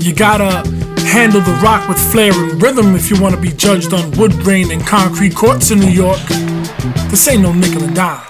[0.00, 0.66] You gotta
[1.02, 4.70] handle the rock with flair and rhythm if you wanna be judged on wood grain
[4.70, 6.20] and concrete courts in New York.
[7.10, 8.26] This ain't no nickel and dime.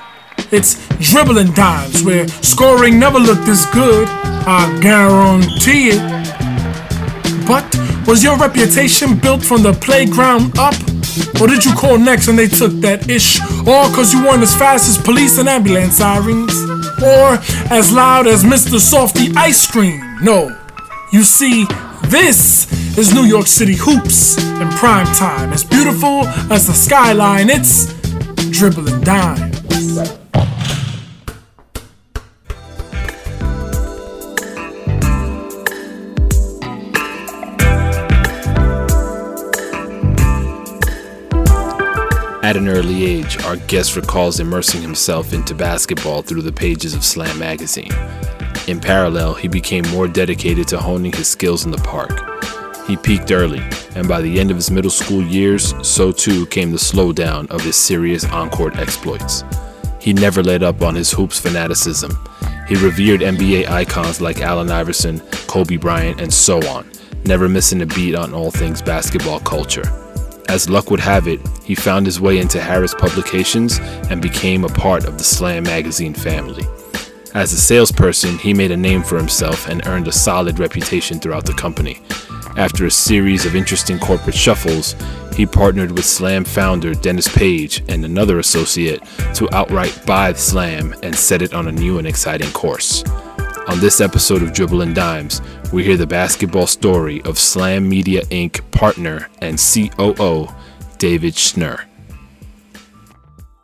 [0.51, 4.09] It's dribbling dimes where scoring never looked this good.
[4.09, 7.46] I guarantee it.
[7.46, 7.64] But
[8.05, 10.75] was your reputation built from the playground up?
[11.41, 13.41] Or did you call next and they took that ish?
[13.61, 16.52] Or cause you weren't as fast as police and ambulance sirens?
[17.00, 17.39] Or
[17.71, 18.80] as loud as Mr.
[18.80, 20.18] Softee Ice Cream?
[20.21, 20.59] No.
[21.12, 21.64] You see,
[22.05, 25.52] this is New York City hoops in prime time.
[25.52, 27.92] As beautiful as the skyline, it's
[28.51, 29.59] dribbling dimes.
[42.45, 47.04] At an early age, our guest recalls immersing himself into basketball through the pages of
[47.04, 47.90] Slam magazine.
[48.66, 52.12] In parallel, he became more dedicated to honing his skills in the park.
[52.87, 53.62] He peaked early,
[53.95, 57.62] and by the end of his middle school years, so too came the slowdown of
[57.62, 59.45] his serious on-court exploits.
[60.01, 62.16] He never let up on his hoops fanaticism.
[62.68, 66.91] He revered NBA icons like Allen Iverson, Kobe Bryant, and so on,
[67.25, 69.88] never missing a beat on all things basketball culture.
[70.48, 73.78] As luck would have it, he found his way into Harris Publications
[74.10, 76.65] and became a part of the Slam magazine family.
[77.34, 81.47] As a salesperson, he made a name for himself and earned a solid reputation throughout
[81.47, 82.03] the company.
[82.56, 84.97] After a series of interesting corporate shuffles,
[85.36, 89.00] he partnered with Slam founder Dennis Page and another associate
[89.34, 93.04] to outright buy Slam and set it on a new and exciting course.
[93.69, 95.41] On this episode of Dribbling Dimes,
[95.72, 98.69] we hear the basketball story of Slam Media Inc.
[98.72, 100.48] partner and COO
[100.98, 101.84] David Schnurr.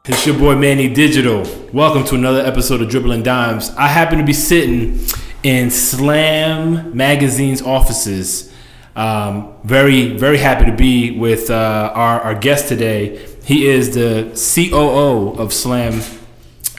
[0.08, 1.44] It's your boy Manny Digital.
[1.72, 3.70] Welcome to another episode of Dribbling Dimes.
[3.70, 5.00] I happen to be sitting
[5.42, 8.52] in Slam Magazine's offices.
[8.94, 13.26] Um, very, very happy to be with uh, our, our guest today.
[13.44, 16.00] He is the COO of Slam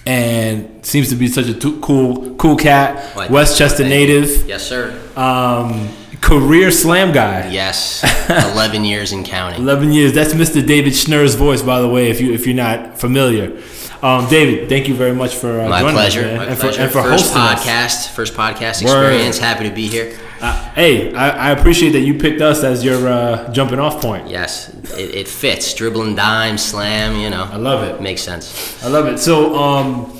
[0.07, 3.29] and seems to be such a t- cool, cool cat.
[3.29, 4.47] Westchester native.
[4.47, 4.97] Yes, sir.
[5.18, 5.90] Um,
[6.22, 7.50] career Slam guy.
[7.50, 9.62] Yes, eleven years in counting.
[9.62, 10.13] 11 years.
[10.13, 10.66] That's Mr.
[10.66, 13.62] David Schnurr's voice, by the way, if you if you're not familiar.
[14.01, 16.19] Um, David, thank you very much for uh, My joining pleasure.
[16.22, 16.75] us, man, My and pleasure.
[16.78, 17.66] for and for first hosting us.
[17.66, 19.09] podcast, first podcast Word.
[19.12, 19.39] experience.
[19.39, 20.18] Happy to be here.
[20.39, 24.29] Uh, hey, I, I appreciate that you picked us as your uh, jumping off point.
[24.29, 25.73] Yes, it, it fits.
[25.73, 27.15] Dribbling dime, slam.
[27.19, 28.01] You know, I love it.
[28.01, 28.83] makes sense.
[28.83, 29.17] I love it.
[29.17, 30.17] So, um,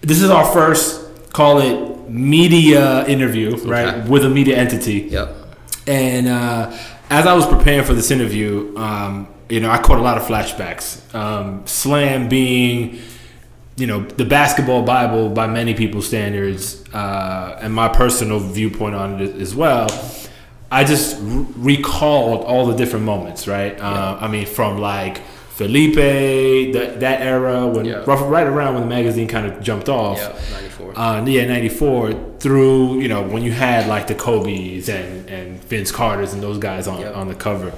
[0.00, 4.08] this is our first call it media interview, right, Okay.
[4.08, 5.08] with a media entity.
[5.10, 5.34] Yep.
[5.86, 6.76] And uh,
[7.10, 10.24] as I was preparing for this interview, um, you know, I caught a lot of
[10.24, 11.14] flashbacks.
[11.14, 12.98] Um, Slam being,
[13.78, 19.20] you know, the basketball Bible by many people's standards, uh, and my personal viewpoint on
[19.20, 19.86] it as well.
[20.70, 23.80] I just r- recalled all the different moments, right?
[23.80, 25.22] Uh, I mean, from like
[25.58, 28.02] Felipe, that that era when Yeah.
[28.06, 30.18] rough, right around when the magazine kind of jumped off.
[30.18, 30.38] Yep.
[30.52, 30.92] Ninety four.
[30.98, 35.90] Uh, yeah, '94 through you know when you had like the Kobe's and and Vince
[35.90, 37.16] Carter's and those guys on Yep.
[37.16, 37.72] on the cover.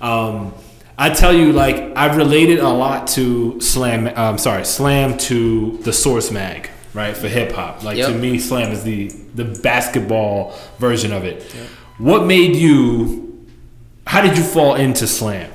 [0.00, 0.52] Um,
[0.98, 4.08] I tell you, like I've related a lot to Slam.
[4.16, 7.82] Um, sorry, Slam to the Source Mag, right for hip hop.
[7.82, 11.42] Like to me, Slam is the the basketball version of it.
[11.98, 13.46] What made you?
[14.06, 15.50] How did you fall into Slam?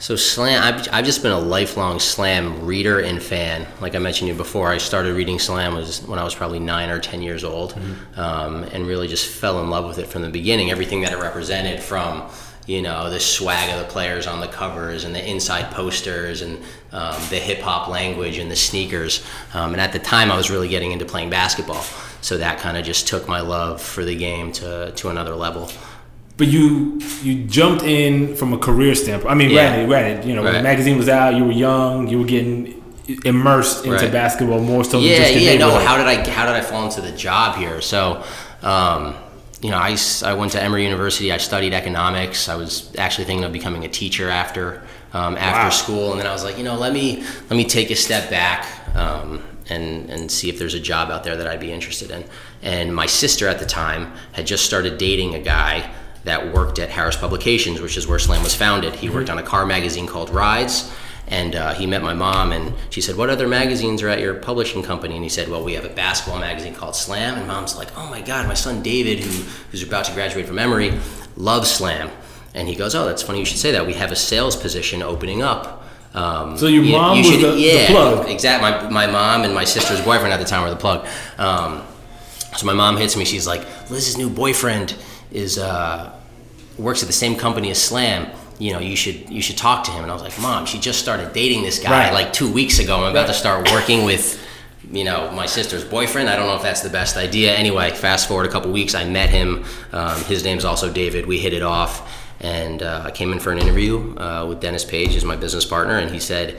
[0.00, 3.66] So slam, I've, I've just been a lifelong slam reader and fan.
[3.80, 6.60] Like I mentioned to you before, I started reading slam was when I was probably
[6.60, 7.76] nine or ten years old,
[8.14, 10.70] um, and really just fell in love with it from the beginning.
[10.70, 12.30] Everything that it represented, from
[12.68, 16.58] you know the swag of the players on the covers and the inside posters and
[16.92, 19.24] um, the hip hop language and the sneakers.
[19.54, 21.82] Um, and at the time, I was really getting into playing basketball,
[22.20, 25.70] so that kind of just took my love for the game to to another level.
[26.36, 29.32] But you you jumped in from a career standpoint.
[29.32, 29.68] I mean, Yeah.
[29.86, 32.74] granted, granted, you know, when the magazine was out, you were young, you were getting
[33.24, 34.12] immersed into Right.
[34.12, 35.58] basketball more so than yeah, just your yeah.
[35.58, 37.80] No, how did I how did I fall into the job here?
[37.80, 38.22] So,
[38.62, 39.14] um,
[39.62, 41.32] you know, I, I went to Emory University.
[41.32, 42.48] I studied economics.
[42.48, 44.82] I was actually thinking of becoming a teacher after
[45.12, 45.70] um, after Wow.
[45.70, 48.30] school, and then I was like, you know, let me let me take a step
[48.30, 48.66] back.
[48.96, 52.24] Um, and, and see if there's a job out there that I'd be interested in.
[52.62, 55.92] And my sister at the time had just started dating a guy
[56.24, 58.94] that worked at Harris Publications, which is where Slam was founded.
[58.94, 60.90] He worked on a car magazine called Rides,
[61.28, 64.34] and uh, he met my mom, and she said, "What other magazines are at your
[64.34, 67.76] publishing company?" And he said, "Well, we have a basketball magazine called Slam." And mom's
[67.76, 70.92] like, "Oh my God, my son David, who who's about to graduate from Emory,
[71.36, 72.10] loves Slam."
[72.54, 73.86] And he goes, "Oh, that's funny you should say that.
[73.86, 75.84] We have a sales position opening up."
[76.14, 78.28] Um, So your you- mom you was the- the yeah, plug.
[78.30, 78.70] Exactly.
[78.70, 81.06] My, my mom and my sister's boyfriend at the time were the plug.
[81.38, 81.82] Um,
[82.56, 83.24] So my mom hits me.
[83.26, 84.94] She's like, Liz's new boyfriend
[85.30, 86.10] is uh,
[86.78, 88.26] works at the same company as Slam.
[88.58, 90.02] You know, you should you should talk to him.
[90.02, 92.12] And I was like, Mom, she just started dating this guy Right.
[92.12, 92.96] like two weeks ago.
[93.04, 94.42] I'm about to start working with,
[94.90, 96.28] you know, my sister's boyfriend.
[96.28, 97.54] I don't know if that's the best idea.
[97.54, 99.64] Anyway, fast forward a couple weeks, I met him.
[99.92, 101.26] Um, his name's also David.
[101.26, 102.10] We hit it off,
[102.40, 105.64] and uh, I came in for an interview uh, with Dennis Page, who's my business
[105.64, 106.58] partner, and he said.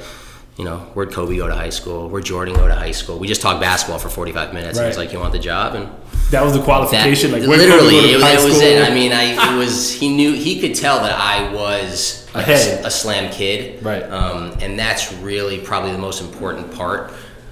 [0.57, 2.09] You know, where'd Kobe go to high school?
[2.09, 3.17] Where'd Jordan go to high school?
[3.17, 4.77] We just talked basketball for 45 minutes.
[4.77, 5.87] And he's like, "You want the job?" And
[6.31, 7.31] That was the that, qualification.
[7.31, 8.87] like, where literally, it, it was it.
[8.87, 12.91] I mean, I it was he knew he could tell that I was a, a
[12.91, 14.03] slam kid, Right.
[14.03, 17.11] Um, and that's really probably the most important part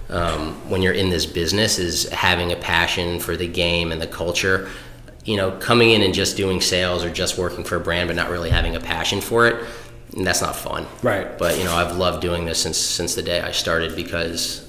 [0.09, 4.07] um, when you're in this business is having a passion for the game and the
[4.07, 4.69] culture.
[5.25, 8.15] You know, coming in and just doing sales or just working for a brand, but
[8.15, 9.65] not really having a passion for it,
[10.15, 10.85] and that's not fun.
[11.01, 11.37] Right.
[11.37, 14.66] But you know, I've loved doing this since since the day I started because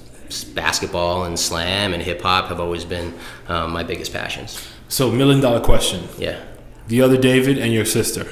[0.55, 3.13] basketball and slam and hip hop have always been
[3.47, 4.65] um, my biggest passions.
[4.87, 6.07] so, million dollar question.
[6.17, 6.39] Yeah.
[6.87, 8.25] The other David and your sister,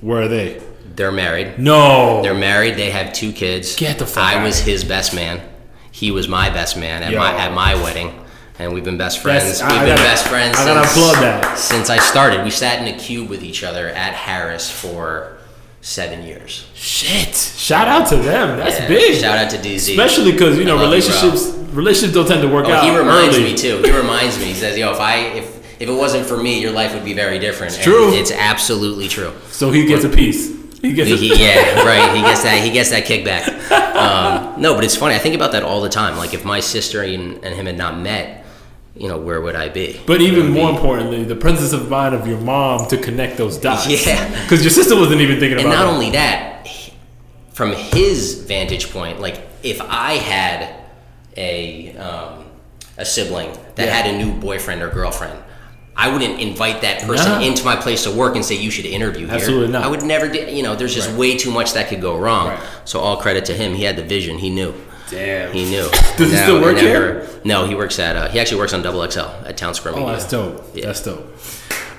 [0.00, 0.62] where are they?
[0.96, 1.58] They're married.
[1.58, 2.22] No.
[2.22, 2.76] They're married.
[2.76, 3.74] They have two kids.
[3.76, 5.40] Get the fuck I was his best man.
[5.90, 7.18] He was my best man at Yo.
[7.18, 8.12] my at my wedding,
[8.58, 9.44] and we've been best friends.
[9.58, 10.58] That's- we've I been gotta- best friends.
[10.58, 11.58] I gotta since, applaud that.
[11.58, 15.36] Since I started, we sat in a cube with each other at Harris for
[15.84, 16.64] seven years.
[16.74, 17.34] Shit.
[17.36, 18.56] Shout out to them.
[18.58, 18.88] That's Yeah.
[18.88, 19.20] big.
[19.20, 19.92] Shout out to DZ.
[19.92, 22.96] Especially because you know love you, relationships relationships don't tend to work Oh, out he
[22.96, 23.52] reminds early.
[23.52, 23.82] me too.
[23.84, 24.46] He reminds me.
[24.46, 25.44] He says, "Yo, if I if
[25.80, 28.12] if it wasn't for me, your life would be very different." It's true.
[28.14, 29.32] It's absolutely true.
[29.50, 30.50] So he gets a piece.
[30.80, 32.14] He gets a He, yeah, right.
[32.16, 32.62] He gets that.
[32.62, 33.44] He gets that kickback.
[33.94, 35.14] Um, no, but it's funny.
[35.14, 36.16] I think about that all the time.
[36.16, 38.43] Like if my sister and, and him had not met,
[38.96, 40.00] you know, where would I be?
[40.06, 43.58] But even more be- importantly, the presence of mind of your mom to connect those
[43.58, 43.86] dots.
[43.88, 44.30] Yeah.
[44.44, 45.70] Because your sister wasn't even thinking about it.
[45.70, 45.92] and not that.
[45.94, 46.68] only that,
[47.52, 50.74] from his vantage point, like if I had
[51.36, 52.44] a um,
[52.98, 53.94] a sibling that Yeah.
[53.94, 55.38] had a new boyfriend or girlfriend.
[55.96, 57.40] I wouldn't invite that person Nah.
[57.40, 59.36] into my place of work and say you should interview here.
[59.36, 59.84] Absolutely not.
[59.84, 60.40] I would never do.
[60.40, 61.18] You know, there's just Right.
[61.18, 62.48] way too much that could go wrong.
[62.48, 62.58] Right.
[62.84, 63.74] So all credit to him.
[63.74, 64.38] He had the vision.
[64.38, 64.74] He knew.
[65.10, 65.52] Damn.
[65.52, 65.88] He knew.
[66.16, 67.28] Does he still work here?
[67.44, 68.16] No, he works at.
[68.16, 70.12] Uh, he actually works on Double XL at Townsquare Oh, Media.
[70.12, 70.64] that's dope.
[70.74, 70.86] Yeah.
[70.86, 71.24] That's dope.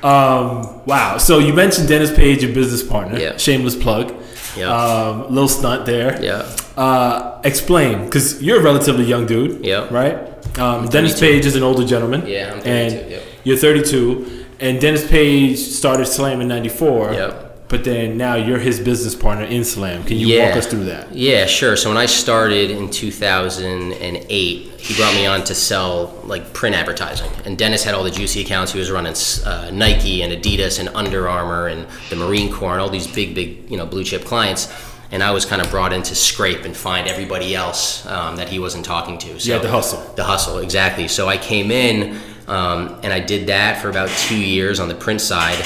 [0.04, 1.18] Um, wow.
[1.18, 3.18] So you mentioned Dennis Page, your business partner.
[3.20, 3.38] Yeah.
[3.38, 4.14] Shameless plug.
[4.58, 4.70] Yeah.
[4.74, 6.22] Um, little stunt there.
[6.24, 6.50] Yeah.
[6.78, 9.66] Uh, explain, because you're a relatively young dude.
[9.66, 9.88] Yeah.
[9.94, 10.32] Right.
[10.58, 12.26] Um, Dennis Page is an older gentleman.
[12.26, 13.24] Yeah, I'm 32, And yep.
[13.44, 17.14] you're 32, and Dennis Page started Slam in '94.
[17.14, 17.45] Yep.
[17.68, 20.04] But then now you're his business partner in Slam.
[20.04, 21.12] Can you walk us through that?
[21.12, 21.76] Yeah, sure.
[21.76, 27.32] So when I started in 2008, he brought me on to sell like print advertising,
[27.44, 28.72] and Dennis had all the juicy accounts.
[28.72, 29.16] He was running
[29.46, 33.34] uh, Nike and Adidas and Under Armour and the Marine Corps and all these big,
[33.34, 34.72] big, you know, blue chip clients.
[35.12, 38.50] And I was kind of brought in to scrape and find everybody else um, that
[38.50, 39.40] he wasn't talking to.
[39.40, 40.02] So had to hustle.
[40.16, 41.08] The hustle, exactly.
[41.08, 44.96] So I came in um, and I did that for about two years on the
[44.96, 45.64] print side,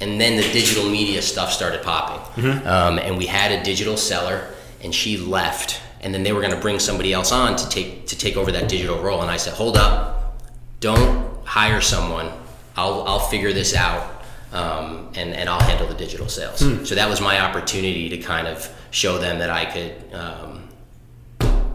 [0.00, 2.20] and then the digital media stuff started popping.
[2.66, 4.48] Um, and we had a digital seller,
[4.82, 8.06] and she left, and then they were going to bring somebody else on to take
[8.08, 9.22] to take over that digital role.
[9.22, 10.38] And I said, hold up,
[10.80, 12.30] don't hire someone.
[12.76, 14.12] I'll I'll figure this out.
[14.52, 16.60] Um, and, and I'll handle the digital sales.
[16.84, 20.68] So that was my opportunity to kind of show them that I could um,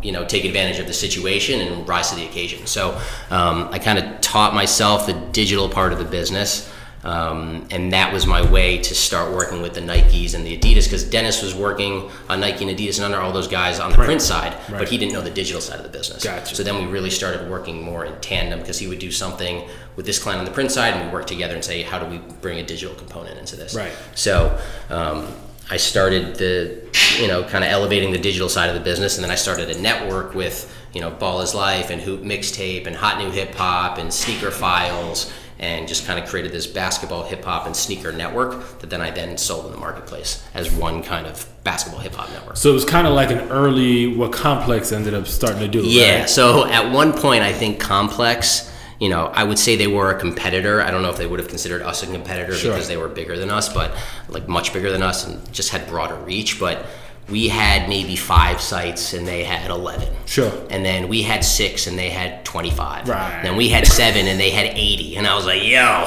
[0.01, 2.65] you know take advantage of the situation and rise to the occasion.
[2.65, 6.71] So um, I kind of taught myself the digital part of the business,
[7.03, 10.83] um, and that was my way to start working with the Nikes and the Adidas
[10.85, 13.95] because Dennis was working on Nike and Adidas and under all those guys on the
[13.97, 14.79] print side, Right.
[14.79, 16.23] but he didn't know the digital side of the business.
[16.23, 16.55] Gotcha.
[16.55, 20.05] So then we really started working more in tandem because he would do something with
[20.05, 22.17] this client on the print side, and we work together and say, how do we
[22.41, 23.73] bring a digital component into this?
[23.75, 23.91] Right.
[24.15, 24.57] So
[24.89, 25.27] um,
[25.69, 26.81] I started the,
[27.19, 29.69] you know, kind of elevating the digital side of the business, and then I started
[29.75, 33.55] a network with, you know, Ball is Life and Hoop Mixtape and Hot New Hip
[33.55, 38.11] Hop and Sneaker Files, and just kind of created this basketball, hip hop, and sneaker
[38.11, 42.15] network that then I then sold in the marketplace as one kind of basketball hip
[42.15, 42.57] hop network.
[42.57, 45.83] So it was kind of like an early what Complex ended up starting to do.
[45.83, 46.21] Yeah.
[46.21, 46.29] right?
[46.29, 50.19] So at one point, I think Complex, you know, I would say they were a
[50.19, 50.81] competitor.
[50.81, 52.71] I don't know if they would have considered us a competitor Sure.
[52.73, 53.95] because they were bigger than us, but
[54.29, 56.59] like much bigger than us and just had broader reach.
[56.59, 56.87] But
[57.31, 60.07] we had maybe five sites and they had 11.
[60.25, 60.51] Sure.
[60.69, 63.07] And then we had six and they had 25.
[63.07, 63.41] Right.
[63.43, 65.15] Then we had seven and they had 80.
[65.17, 66.05] And I was like, yo,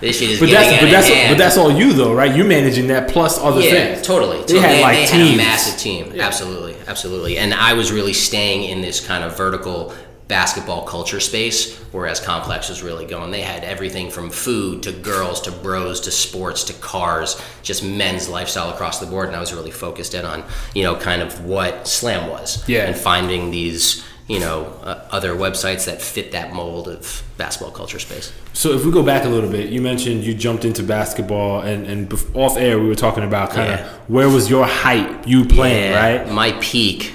[0.00, 1.32] this shit is But getting that's but that's hand.
[1.36, 2.34] but that's all you though, right?
[2.34, 4.06] You managing that plus other Yeah, things.
[4.06, 4.38] totally.
[4.38, 4.60] They totally.
[4.60, 6.12] had They, like they had a massive team.
[6.20, 7.38] Absolutely, absolutely.
[7.38, 9.92] And I was really staying in this kind of vertical
[10.30, 13.30] basketball culture space, whereas Complex was really going.
[13.30, 18.28] They had everything from food to girls to bros to sports to cars, just men's
[18.30, 19.26] lifestyle across the board.
[19.26, 20.44] And I was really focused in on,
[20.74, 22.66] you know, kind of what Slam was.
[22.68, 22.86] Yeah.
[22.86, 27.98] And finding these, you know, uh, other websites that fit that mold of basketball culture
[27.98, 28.32] space.
[28.52, 31.86] So if we go back a little bit, you mentioned you jumped into basketball, and
[31.86, 33.88] and off air we were talking about kind of Yeah.
[34.06, 36.30] where was your height you playing, Yeah, right?
[36.32, 37.14] My peak.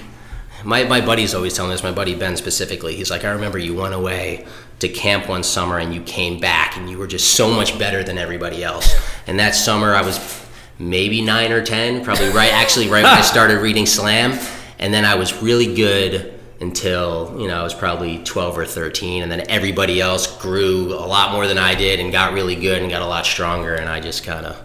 [0.66, 1.84] My, my buddy's always telling this.
[1.84, 2.96] My buddy Ben specifically.
[2.96, 4.46] He's like, I remember you went away
[4.80, 8.02] to camp one summer and you came back and you were just so much better
[8.02, 8.92] than everybody else.
[9.28, 10.44] And that summer I was
[10.80, 12.52] maybe nine or ten, probably right.
[12.52, 14.38] Actually, right when I started reading Slam,
[14.80, 19.22] and then I was really good until you know I was probably 12 or 13
[19.22, 22.80] and then everybody else grew a lot more than I did and got really good
[22.80, 24.56] and got a lot stronger and I just kind of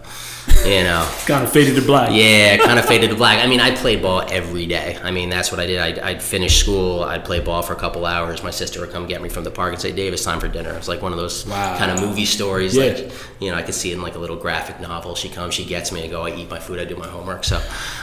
[0.64, 2.10] you know Kind of faded to black.
[2.12, 3.44] yeah, kind of faded to black.
[3.44, 4.98] I mean, I played ball every day.
[5.02, 5.78] I mean, that's what I did.
[5.78, 8.42] I'd, I'd finish school, I'd play ball for a couple hours.
[8.42, 10.48] My sister would come get me from the park and say, Dave, it's time for
[10.48, 10.72] dinner.
[10.74, 11.76] It's like one of those Wow.
[11.78, 12.76] kind of movie stories.
[12.76, 12.84] Yeah.
[12.84, 15.14] Like, you know, I could see it in like a little graphic novel.
[15.14, 17.44] She comes, she gets me, I go, I eat my food, I do my homework.
[17.44, 17.60] So,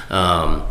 [0.10, 0.66] um,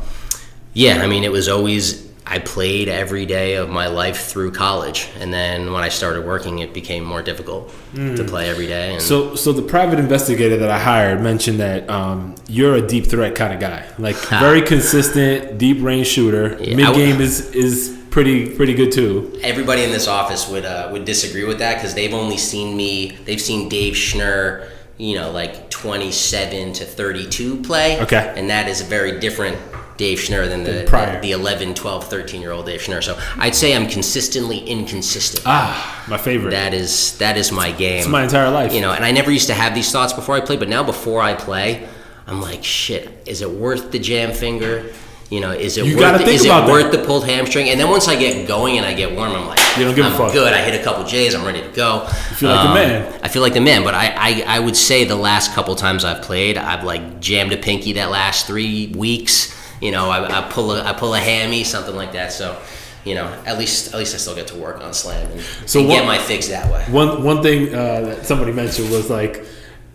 [0.74, 5.08] yeah, I mean, it was always, I played every day of my life through college.
[5.18, 8.92] And then when I started working, it became more difficult to play every day.
[8.92, 9.06] And Mm.
[9.06, 13.34] So, so the private investigator that I hired mentioned that um, you're a deep threat
[13.34, 16.58] kind of guy, like very consistent, deep range shooter.
[16.60, 19.38] Yeah, Mid game is is pretty pretty good too.
[19.42, 23.16] everybody in this office would uh, would disagree with that because they've only seen me.
[23.24, 24.68] They've seen Dave Schnurr,
[24.98, 28.00] you know, like 27 to 32 play.
[28.02, 28.32] Okay.
[28.36, 29.56] And that is a very different
[29.98, 31.20] Dave Schnurr than the, prior.
[31.20, 33.02] the 11, 12, 13 year old Dave Schnurr.
[33.02, 35.42] So I'd say I'm consistently inconsistent.
[35.44, 36.52] Ah, my favorite.
[36.52, 37.98] That is that is my game.
[37.98, 38.72] It's my entire life.
[38.72, 40.82] You know, and I never used to have these thoughts before I played, but now
[40.84, 41.86] before I play,
[42.26, 44.86] I'm like, shit, is it worth the jam finger?
[45.30, 47.68] You know, is it You worth think is it worth the pulled hamstring?
[47.68, 50.06] And then once I get going and I get warm, I'm like, You don't give
[50.06, 50.32] a I'm fuck.
[50.32, 50.54] good.
[50.54, 52.04] I hit a couple J's, I'm ready to go.
[52.04, 53.20] You feel like the man.
[53.22, 56.02] I feel like the man, but I, I, I would say the last couple times
[56.04, 59.54] I've played, I've like jammed a pinky that last three weeks.
[59.80, 62.32] You know, I, I pull a I pull a hammy, something like that.
[62.32, 62.60] So,
[63.04, 65.80] you know, at least at least I still get to work on slam and, So
[65.80, 66.84] and what- get my fix that way.
[66.90, 69.44] One one thing uh, that somebody mentioned was like,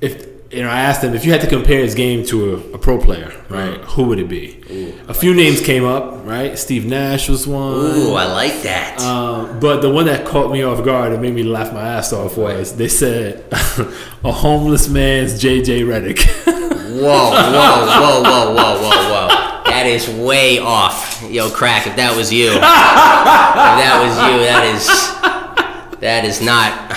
[0.02, 2.58] if you know, I asked him if you had to compare his game to a,
[2.76, 3.80] a pro player, right?
[3.96, 4.60] Who would it be?
[5.08, 6.58] a few names came up, right?
[6.60, 7.74] Steve Nash was one.
[7.74, 9.02] Ooh, I like that.
[9.02, 12.14] Um, but the one that caught me off guard and made me laugh my ass
[12.14, 13.44] off was they said
[14.24, 16.22] a homeless man's JJ Redick.
[16.46, 19.53] whoa, whoa, whoa, whoa, whoa, whoa, whoa.
[19.84, 21.22] That is way off.
[21.30, 22.48] Yo, crack, if that was you.
[22.52, 26.90] if that was you, that is that is not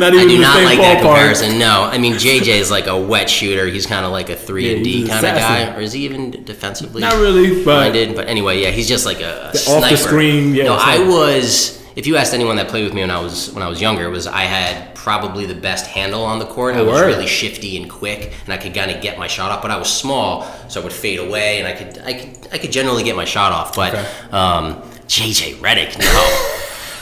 [0.00, 1.58] Not I do not like that comparison.
[1.58, 1.82] No.
[1.82, 3.66] I mean JJ is like a wet shooter.
[3.66, 6.06] He's kind of like a 3 Yeah, and D kind of guy or is he
[6.06, 7.02] even defensively?
[7.02, 10.54] Not really, but minded, but anyway, yeah, he's just like a, a off the screen,
[10.54, 11.78] yeah, No, I was.
[11.94, 14.08] If you asked anyone that played with me when I was when I was younger,
[14.08, 16.74] was I had probably the best handle on the court.
[16.74, 17.06] I Oh, was word.
[17.06, 19.62] really shifty and quick, and I could kind of get my shot off.
[19.62, 22.58] But I was small, so I would fade away, and I could I could I
[22.58, 23.74] could generally get my shot off.
[23.74, 24.06] But Okay.
[24.30, 26.46] um, JJ Redick, no.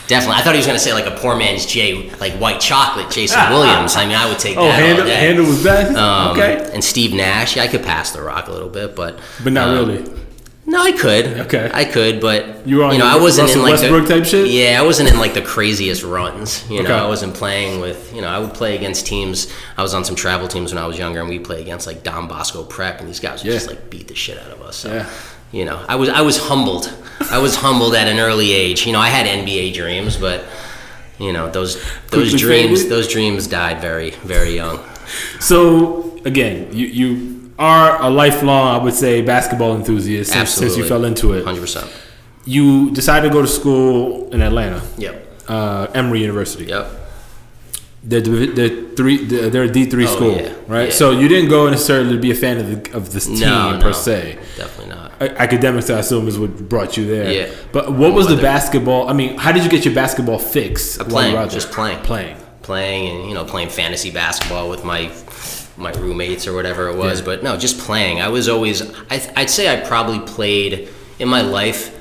[0.07, 3.11] Definitely, I thought he was gonna say like a poor man's Jay, like white chocolate,
[3.11, 3.95] Jason Williams.
[3.97, 5.95] I mean, I would take oh, that all handle, handle was best.
[5.97, 9.19] Um, okay, And Steve Nash, yeah, I could pass the rock a little bit, but
[9.45, 10.11] but not um, really.
[10.68, 11.26] No, I could.
[11.46, 11.70] Okay.
[11.72, 14.25] I could, but You were on know, I wasn't Russell in like Westbrook the, type
[14.26, 14.48] shit?
[14.50, 16.68] Yeah, I wasn't in like the craziest runs.
[16.70, 16.92] You know, Okay.
[17.04, 18.14] I wasn't playing with.
[18.14, 19.50] You know, I would play against teams.
[19.76, 22.02] I was on some travel teams when I was younger, and we play against like
[22.04, 23.56] Don Bosco Prep, and these guys would Yeah.
[23.58, 24.76] just like beat the shit out of us.
[24.76, 25.06] So, Yeah.
[25.52, 26.92] you know, I was I was humbled.
[27.30, 28.87] I was humbled at an early age.
[28.87, 30.44] You know, I had NBA dreams, but
[31.18, 34.78] you know those those dreams those dreams died very very young.
[35.40, 40.84] So again, you you are a lifelong, I would say, basketball enthusiast since, since you
[40.84, 41.44] fell into it.
[41.44, 41.90] Hundred percent.
[42.44, 45.26] You decided to go to school in Atlanta, Yep.
[45.48, 46.64] uh, Emory University.
[46.66, 46.86] Yep.
[48.04, 49.24] They're, they're three.
[49.24, 50.84] They're a D three Oh, school, yeah, right?
[50.88, 50.94] yeah.
[50.94, 53.76] So you didn't go necessarily to be a fan of the, of this team No,
[53.82, 53.92] per no.
[53.92, 54.38] se.
[54.56, 55.12] Definitely not.
[55.20, 57.30] Academics, I assume, is what brought you there.
[57.30, 57.54] Yeah.
[57.72, 59.08] But what was the basketball?
[59.08, 60.96] I mean, how did you get your basketball fix?
[60.96, 61.98] while playing, you were out just playing.
[62.04, 62.36] Playing.
[62.62, 65.08] playing and you know playing fantasy basketball with my
[65.78, 67.26] my roommates or whatever it was Yeah.
[67.26, 71.40] but no just playing i was always I, i'd say i probably played in my
[71.42, 71.94] life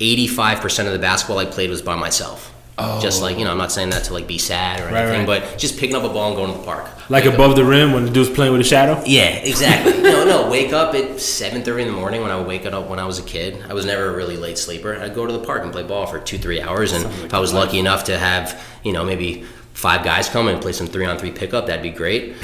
[0.00, 3.00] 85% of the basketball i played was by myself oh.
[3.00, 4.92] just like you know i'm not saying that to like be sad or Oh.
[4.92, 5.42] Right, anything right.
[5.42, 7.56] but just picking up a ball and going to the park Like Wake up- above
[7.56, 9.02] the rim when the dude's playing with a shadow.
[9.06, 10.02] yeah, exactly.
[10.02, 10.50] no, no.
[10.50, 13.04] Wake up at seven thirty in the morning when I would wake up when I
[13.06, 13.62] was a kid.
[13.70, 14.96] I was never a really late sleeper.
[14.96, 17.38] I'd go to the park and play ball for two, three hours, and if I
[17.38, 21.06] was lucky enough to have, you know, maybe five guys come and play some three
[21.06, 22.34] on three pickup, that'd be great.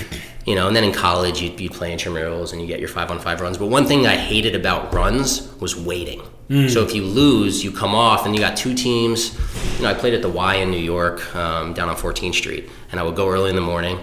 [0.45, 3.11] You know, and then in college you'd be playing intramurals and you get your five
[3.11, 3.59] on five runs.
[3.59, 6.23] But one thing I hated about runs was waiting.
[6.69, 9.33] So if you lose, you come off, and you got two teams.
[9.77, 12.69] You know, I played at the Y in New York, um, down on 14th Street,
[12.91, 13.99] and I would go early in the morning.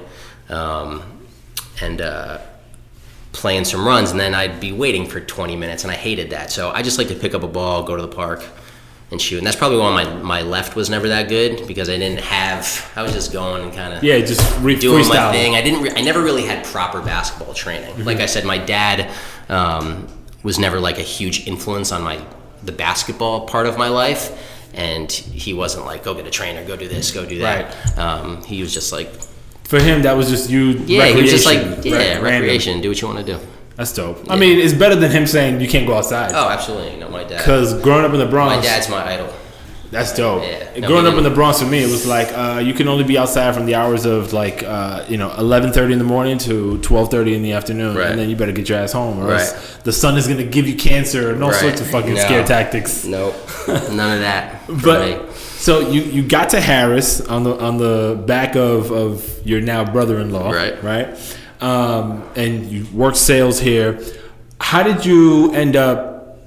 [0.49, 1.03] Um,
[1.79, 2.39] and uh,
[3.33, 6.51] playing some runs, and then I'd be waiting for 20 minutes, and I hated that.
[6.51, 8.43] So I just like to pick up a ball, go to the park,
[9.11, 9.37] and shoot.
[9.39, 12.91] And that's probably why my, my left was never that good because I didn't have.
[12.95, 15.27] I was just going and kind of Yeah, just re- doing freestyle.
[15.27, 15.55] my thing.
[15.55, 15.81] I didn't.
[15.81, 17.91] Re- I never really had proper basketball training.
[17.93, 18.03] Mm-hmm.
[18.03, 19.09] Like I said, my dad
[19.49, 20.07] um,
[20.43, 22.23] was never like a huge influence on my
[22.63, 26.75] the basketball part of my life, and he wasn't like go get a trainer, go
[26.75, 27.97] do this, go do that.
[27.97, 29.09] Um, he was just like
[29.63, 30.71] For him, that was just you.
[30.85, 32.23] yeah, he was just like yeah, right, random.
[32.23, 33.39] recreation, do what you want to do.
[33.79, 34.29] That's dope.
[34.29, 36.31] I mean, it's better than him saying you can't go outside.
[36.33, 36.97] Oh, absolutely.
[36.99, 37.37] No, my dad.
[37.37, 39.29] Because growing up in the Bronx, My dad's my idol.
[39.89, 40.43] that's dope.
[40.43, 40.79] Yeah.
[40.81, 43.05] No, growing up in the Bronx for me, it was like uh, you can only
[43.05, 46.37] be outside from the hours of like uh, you know eleven thirty in the morning
[46.39, 48.11] to twelve thirty in the afternoon, Right.
[48.11, 49.39] and then you better get your ass home, or Right.
[49.41, 51.59] else the sun is gonna give you cancer and all Right.
[51.61, 52.21] sorts of fucking No.
[52.21, 53.05] scare tactics.
[53.05, 53.33] Nope,
[53.67, 54.61] none of that.
[54.65, 54.79] for me.
[54.83, 59.61] But so you you got to Harris on the on the back of of your
[59.61, 60.83] now brother-in-law, Right.
[60.83, 61.07] Right.
[61.61, 63.99] Um, and you worked sales here.
[64.61, 66.37] How did you end up,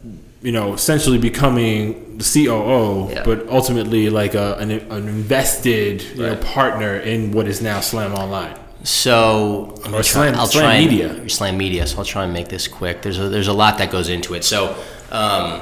[0.42, 3.22] you know, essentially becoming the COO, Yeah.
[3.24, 8.14] but ultimately like a, an, an invested you know, partner in what is now Slam
[8.14, 8.58] Online?
[8.84, 11.28] So Or try- Slam- I'll Slam try and- Media.
[11.28, 11.86] Slam Media.
[11.86, 13.02] So I'll try and make this quick.
[13.02, 14.44] There's a, there's a lot that goes into it.
[14.44, 14.76] So
[15.10, 15.60] um,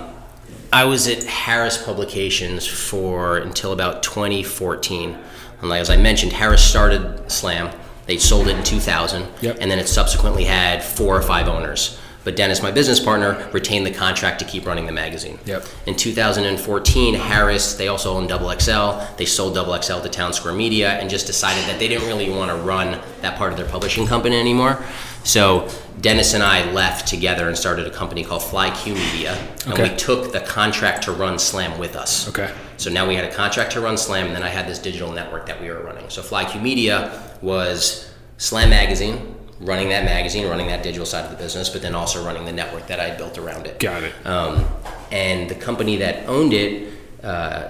[0.72, 5.16] I was at Harris Publications for until about 2014.
[5.60, 7.70] And like, as I mentioned, Harris started Slam.
[8.10, 9.58] They sold it in 2000, Yep.
[9.60, 11.96] and then it subsequently had four or five owners.
[12.24, 15.38] But Dennis, my business partner, retained the contract to keep running the magazine.
[15.46, 15.64] Yep.
[15.86, 18.98] In 2014, Harris, they also owned Double XL.
[19.16, 22.50] They sold Double XL to Townsquare Media and just decided that they didn't really want
[22.50, 24.82] to run that part of their publishing company anymore.
[25.22, 25.68] So
[26.00, 29.88] Dennis and I left together and started a company called FlyQ Media, and Okay.
[29.90, 32.28] we took the contract to run Slam with us.
[32.28, 32.50] Okay.
[32.80, 35.12] So now we had a contract to run Slam, and then I had this digital
[35.12, 36.08] network that we were running.
[36.08, 41.36] So FlyQ Media was Slam Magazine, running that magazine, running that digital side of the
[41.36, 43.78] business, but then also running the network that I had built around it.
[43.80, 44.14] Got it.
[44.26, 44.66] Um,
[45.12, 46.90] and the company that owned it,
[47.22, 47.68] uh,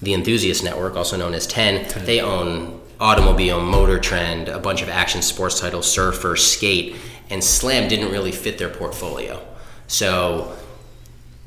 [0.00, 4.88] the Enthusiast Network, also known as 10, they own Automobile, Motor Trend, a bunch of
[4.88, 6.94] action sports titles, Surfer, Skate,
[7.30, 9.44] and Slam didn't really fit their portfolio.
[9.88, 10.56] So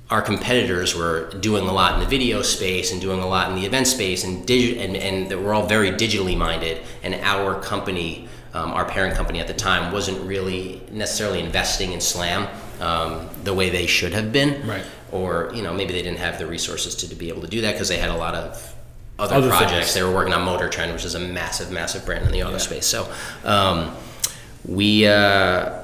[0.09, 3.55] our competitors were doing a lot in the video space and doing a lot in
[3.55, 7.59] the event space and digi- and, and they were all very digitally minded and our
[7.61, 12.47] company um, our parent company at the time wasn't really necessarily investing in slam
[12.81, 14.85] um, the way they should have been Right.
[15.11, 17.61] or you know maybe they didn't have the resources to, to be able to do
[17.61, 18.75] that because they had a lot of
[19.17, 19.93] other, Other projects things.
[19.93, 22.57] they were working on motor trend which is a massive massive brand in the auto
[22.59, 23.11] space so
[23.45, 23.95] um,
[24.67, 25.79] we uh,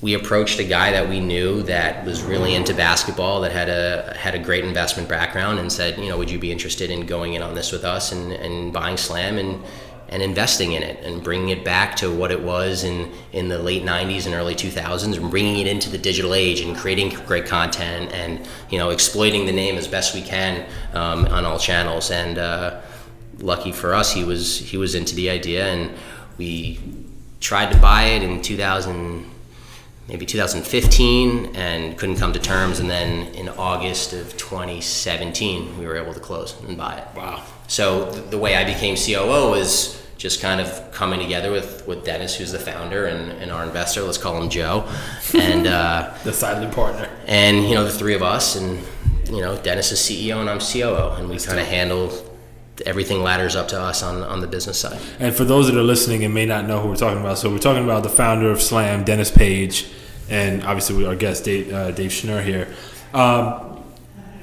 [0.00, 4.16] we approached a guy that we knew that was really into basketball that had a
[4.16, 7.34] had a great investment background and said you know would you be interested in going
[7.34, 9.62] in on this with us and, and buying slam and
[10.10, 13.58] and investing in it and bringing it back to what it was in in the
[13.58, 17.46] late 90s and early 2000s and bringing it into the digital age and creating great
[17.46, 22.10] content and you know exploiting the name as best we can um, on all channels.
[22.10, 22.80] And uh,
[23.38, 25.90] lucky for us he was he was into the idea and
[26.38, 26.80] we
[27.40, 29.24] tried to buy it in 2000
[30.08, 35.96] maybe 2015 and couldn't come to terms and then in august of 2017 we were
[35.96, 37.06] able to close and buy it.
[37.16, 37.42] Wow.
[37.66, 42.04] so th- the way i became coo is just kind of coming together with, with
[42.04, 44.84] dennis who's the founder and, and our investor let's call him joe.
[45.34, 47.08] And uh, The silent partner.
[47.26, 48.80] and you know the three of us and
[49.26, 52.10] you know dennis is ceo and i'm coo and we kind of handle
[52.86, 55.00] everything ladders up to us on, on the business side.
[55.18, 57.50] And for those that are listening and may not know who we're talking about, so
[57.50, 59.88] we're talking about the founder of Slam, Dennis Page,
[60.28, 62.68] and obviously we our guest Dave, uh, Dave Schnurr here.
[63.14, 63.82] Um,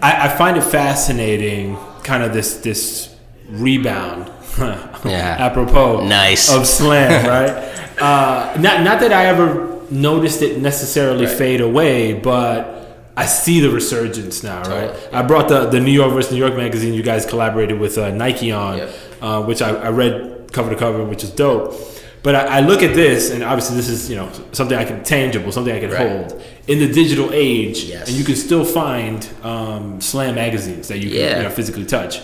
[0.02, 3.16] I, I find it fascinating, kind of this this
[3.50, 4.32] rebound.
[5.06, 5.36] Yeah.
[5.40, 6.52] apropos Nice.
[6.52, 7.52] of Slam, right?
[8.02, 11.38] uh, not not that I ever noticed it necessarily Right.
[11.38, 12.72] fade away, but.
[13.18, 14.90] I see the resurgence now, right?
[14.92, 17.98] Totally, I brought the, the New York versus New York magazine you guys collaborated with
[17.98, 18.90] uh, Nike on, Yep.
[19.22, 21.72] uh, which I, I read cover to cover, which is dope.
[22.26, 25.04] But I, I look at this, and obviously this is you know something I can
[25.04, 26.08] tangible, something I can Right.
[26.10, 28.08] hold in the digital age, Yes.
[28.10, 31.38] and you can still find um, Slam magazines that you can Yeah.
[31.38, 32.22] you know, physically touch.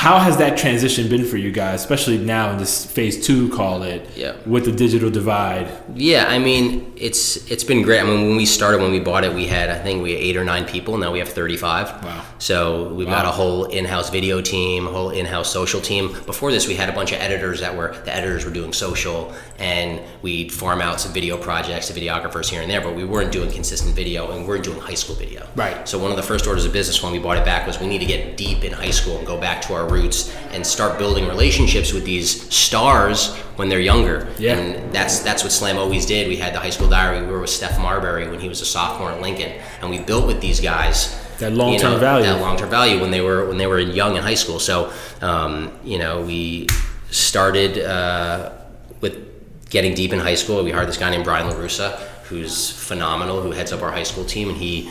[0.00, 3.82] How has that transition been for you guys, especially now in this phase two, call
[3.82, 4.32] it, Yeah.
[4.46, 5.70] with the digital divide?
[5.94, 8.00] Yeah, I mean, it's it's been great.
[8.00, 10.22] I mean, when we started, when we bought it, we had I think we had
[10.22, 10.96] eight or nine people.
[10.96, 12.02] Now we have thirty five.
[12.02, 12.22] Wow.
[12.38, 16.16] So we've got a whole in house video team, a whole in house social team.
[16.24, 19.34] Before this, we had a bunch of editors that were the editors were doing social,
[19.58, 22.80] and we'd farm out some video projects to videographers here and there.
[22.80, 25.46] But we weren't doing consistent video, and we weren't doing high school video.
[25.56, 25.86] Right.
[25.86, 27.86] So one of the first orders of business when we bought it back was we
[27.86, 30.98] need to get deep in high school and go back to our roots and start
[30.98, 34.28] building relationships with these stars when they're younger.
[34.38, 34.56] Yeah.
[34.56, 36.28] And that's that's what Slam always did.
[36.28, 37.24] We had the high school diary.
[37.24, 40.26] We were with Steph Marbury when he was a sophomore at Lincoln, and we built
[40.26, 42.24] with these guys That long-term value.
[42.24, 44.58] That long term value when they were when they were young in high school.
[44.58, 46.68] So um, you know we
[47.10, 48.52] started uh,
[49.00, 50.62] with getting deep in high school.
[50.64, 54.24] We hired this guy named Brian Larusa, who's phenomenal, who heads up our high school
[54.24, 54.90] team, and he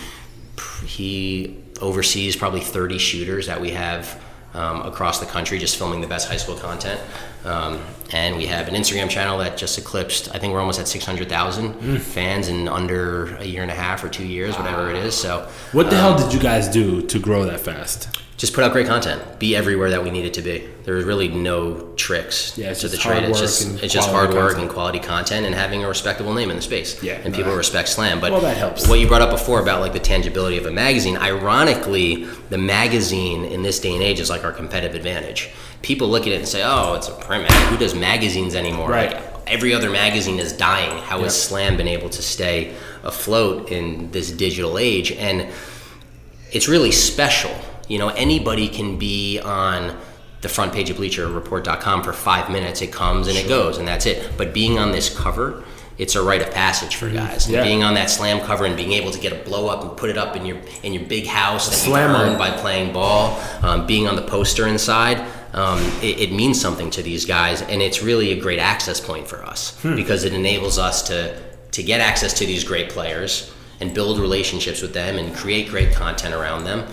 [0.85, 4.21] he oversees probably 30 shooters that we have
[4.53, 6.99] um, across the country just filming the best high school content.
[7.45, 7.81] Um,
[8.11, 11.99] and we have an Instagram channel that just eclipsed, I think we're almost at 600,000
[11.99, 15.15] fans in under a year and a half or two years, whatever it is.
[15.15, 18.09] So, What the um, hell did you guys do to grow that fast?
[18.39, 19.21] Just put out great content.
[19.37, 20.65] Be everywhere that we need it to be.
[20.85, 23.23] There's really no tricks Yeah, to the trade.
[23.25, 24.61] It's just it's just hard work content.
[24.63, 27.03] and quality content and having a respectable name in the space.
[27.03, 28.21] Yeah, and no, people respect Slam.
[28.21, 28.87] But Well, that helps.
[28.87, 31.17] What you brought up before about like the tangibility of a magazine.
[31.17, 35.49] Ironically, the magazine in this day and age is like our competitive advantage.
[35.81, 37.51] People look at it and say, "Oh, it's a print mag.
[37.67, 39.13] Who does magazines anymore?" Right.
[39.15, 40.97] Like, every other magazine is dying.
[41.03, 42.73] How has Slam been able to stay
[43.03, 45.11] afloat in this digital age?
[45.11, 45.47] And
[46.53, 47.51] it's really special.
[47.89, 49.97] You know, anybody can be on
[50.41, 52.81] the front page of BleacherReport.com for five minutes.
[52.81, 54.31] It comes and it goes, and that's it.
[54.37, 55.63] But being on this cover,
[55.97, 57.45] it's a rite of passage for guys.
[57.47, 57.63] And Yeah.
[57.63, 60.09] Being on that slam cover and being able to get a blow up and put
[60.09, 63.85] it up in your in your big house that you earned by playing ball, um,
[63.85, 65.25] being on the poster inside.
[65.51, 69.27] Um, it, it means something to these guys, and it's really a great access point
[69.27, 71.37] for us because it enables us to
[71.71, 75.91] to get access to these great players and build relationships with them and create great
[75.93, 76.85] content around them.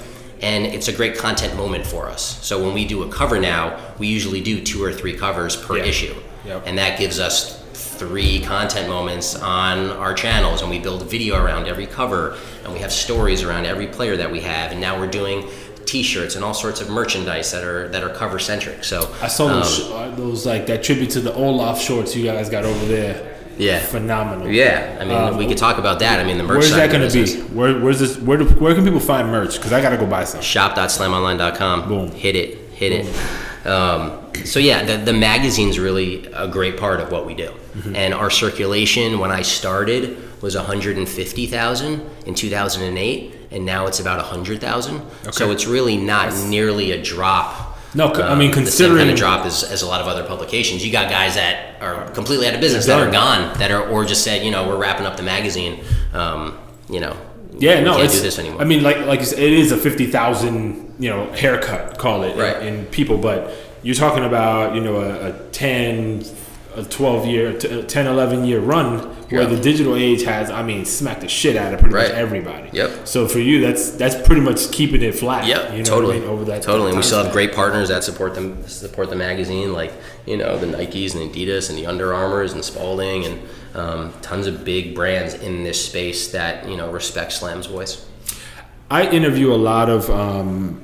[0.43, 2.39] And it's a great content moment for us.
[2.45, 5.79] So when we do a cover now, we usually do two or three covers per
[5.79, 5.85] Yeah.
[5.85, 6.15] issue,
[6.47, 6.63] Yep.
[6.67, 11.67] and that gives us three content moments on our channels and we build video around
[11.67, 15.07] every cover and we have stories around every player that we have and now we're
[15.07, 15.47] doing
[15.87, 19.47] t-shirts and all sorts of merchandise that are that are cover centric so I saw
[19.49, 22.85] those, um, uh, those like that tribute to the Olaf shorts you guys got over
[22.87, 23.36] there.
[23.59, 24.49] Yeah Phenomenal.
[24.49, 26.91] yeah i mean Um, we could talk about that i mean the merch Where's that
[26.91, 27.41] going to be?
[27.55, 28.19] Where, where's this?
[28.19, 29.57] Where, do, where can people find merch?
[29.57, 30.41] Because I gotta go buy some.
[30.43, 32.11] shop.slamonline.com Boom.
[32.13, 37.11] hit it hit it um, so yeah the, the magazine's really a great part of
[37.11, 37.95] what we do Mm-hmm.
[37.95, 44.97] and our circulation when i started was 150000 in 2008 and now it's about 100000
[44.97, 45.31] Okay.
[45.33, 47.66] so it's really not nearly a drop
[47.97, 50.01] No, c- I um, mean, the same kind considering- of drop as, as a lot
[50.01, 50.85] of other publications.
[50.85, 54.05] You got guys that are completely out of business, that are gone, that are or
[54.05, 55.83] just said, you know, we're wrapping up the magazine.
[56.13, 56.59] Um,
[56.91, 57.17] you know,
[57.59, 58.15] Yeah, no, can't it's.
[58.17, 58.61] do this anymore.
[58.61, 62.23] I mean, like like you said, it is a fifty thousand you know haircut, call
[62.23, 62.63] it, Right.
[62.67, 63.19] in, in people.
[63.19, 66.25] But you're talking about you know a, a ten,
[66.77, 68.99] a twelve year, t- a 10, 11 year run
[69.31, 69.49] where Yeah.
[69.49, 72.09] the digital age has, I mean, smacked the shit out of pretty Right.
[72.09, 72.69] much everybody.
[72.73, 72.91] Yep.
[73.05, 75.47] So for you, that's that's pretty much keeping it flat.
[75.47, 76.17] Yeah, you know totally.
[76.17, 76.89] I mean, over that totally.
[76.91, 79.93] And we still have great partners that support them, support the magazine, like
[80.27, 83.39] you know the Nikes and Adidas and the Under Armours and Spalding and
[83.75, 88.05] um, tons of big brands in this space that you know respect Slam's voice.
[88.91, 90.81] I interview a lot of um,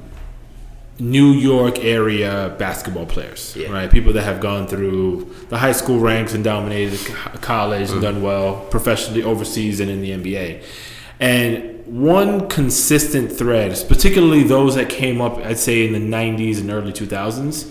[0.99, 3.73] New York area basketball players, Yeah.
[3.73, 3.91] right?
[3.91, 6.99] People that have gone through the high school ranks and dominated
[7.41, 8.01] college and Mm-hmm.
[8.03, 10.63] done well professionally overseas and in the NBA.
[11.19, 16.71] And one consistent thread, particularly those that came up, I'd say in the 90s and
[16.71, 17.71] early 2000s,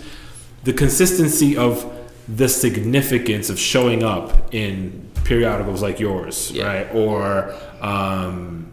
[0.64, 1.90] the consistency of
[2.28, 6.66] the significance of showing up in periodicals like yours, Yeah.
[6.66, 6.94] right?
[6.94, 8.66] Or um,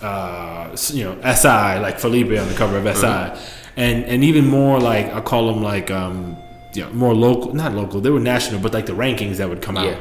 [0.00, 3.61] uh, you know, SI like Felipe on the cover of SI, Mm-hmm.
[3.76, 6.36] And and even more like I call them like um,
[6.76, 8.00] know, more local, not local.
[8.00, 9.86] They were national, but like the rankings that would come out.
[9.86, 10.00] Yeah.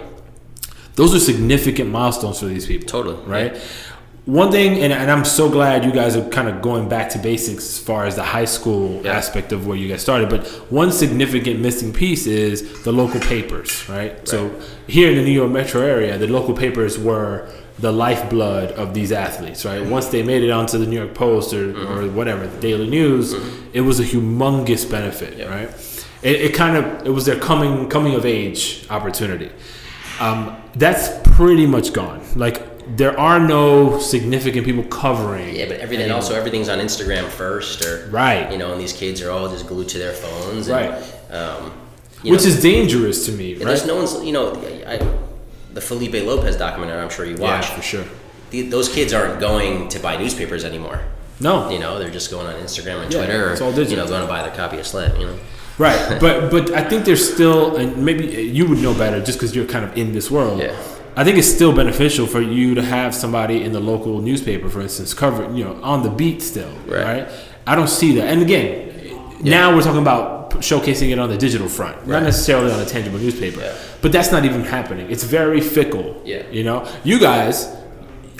[0.96, 2.88] Those are significant milestones for these people.
[2.88, 3.58] Totally, right.
[4.26, 7.18] One thing, and, and I'm so glad you guys are kind of going back to
[7.18, 9.14] basics as far as the high school Yeah.
[9.14, 10.30] aspect of where you guys started.
[10.30, 14.28] But one significant missing piece is the local papers, right?
[14.28, 14.54] So
[14.88, 17.50] here in the New York metro area, the local papers were
[17.82, 19.84] the lifeblood of these athletes, right?
[19.84, 23.34] Once they made it onto the New York Post or, or whatever, the Daily News,
[23.74, 25.70] it was a humongous benefit, right?
[26.22, 29.50] It, it kind of it was their coming coming of age opportunity.
[30.20, 32.22] Um, that's pretty much gone.
[32.36, 35.56] Like there are no significant people covering.
[35.56, 36.22] Yeah, but everything anymore.
[36.22, 38.52] also everything's on Instagram first, or Right.
[38.52, 41.34] You know, and these kids are all just glued to their phones, and, Right.
[41.34, 41.72] Um,
[42.24, 43.68] you which know, is dangerous to me, and right?
[43.70, 44.54] there's no one's you know,
[44.86, 45.00] I,
[45.74, 47.02] the Felipe Lopez documentary.
[47.02, 47.70] I'm sure you watched.
[47.70, 48.06] yeah, for sure.
[48.52, 51.02] The, those kids aren't going to buy newspapers anymore.
[51.40, 53.96] No, You know, they're just going on Instagram and Yeah, Twitter, it's all or you
[53.96, 55.20] know, going to buy their copy of Slam.
[55.20, 55.38] You know,
[55.80, 56.18] right.
[56.22, 59.56] But but I think there's still, and maybe uh, you would know better just because
[59.56, 60.60] you're kind of in this world.
[60.60, 60.76] Yeah.
[61.16, 64.82] I think it's still beneficial for you to have somebody in the local newspaper, for
[64.82, 67.04] instance, cover you know on the beat still, Right.
[67.04, 67.28] right?
[67.66, 68.28] I don't see that.
[68.28, 72.80] And again, now we're talking about showcasing it on the digital front, not necessarily on
[72.80, 73.60] a tangible newspaper.
[73.62, 73.76] Yeah.
[74.02, 75.10] But that's not even happening.
[75.12, 76.22] It's very fickle.
[76.26, 76.44] Yeah.
[76.50, 77.78] You know, you guys.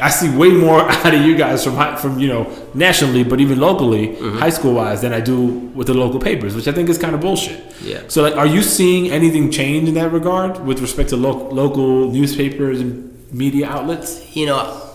[0.02, 3.40] I see way more out of you guys from high, from you know nationally, but
[3.40, 4.38] even locally, Mm-hmm.
[4.40, 5.38] high school wise, than I do
[5.78, 7.60] with the local papers, which I think is kind of bullshit.
[7.84, 8.02] Yeah.
[8.08, 12.10] So like, are you seeing anything change in that regard with respect to lo- local
[12.10, 14.36] newspapers and media outlets?
[14.36, 14.91] You know,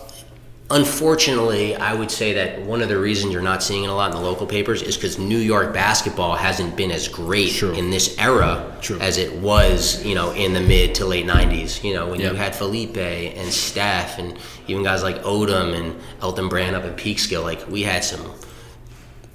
[0.69, 4.11] unfortunately, I would say that one of the reasons you're not seeing it a lot
[4.11, 7.71] in the local papers is because New York basketball hasn't been as great True.
[7.73, 8.99] in this era True.
[8.99, 11.83] as it was, you know, in the mid to late '90s.
[11.83, 12.31] You know, when Yep.
[12.31, 16.97] you had Felipe and Steph and even guys like Odom and Elton Brand up at
[16.97, 18.33] Peekskill, like we had some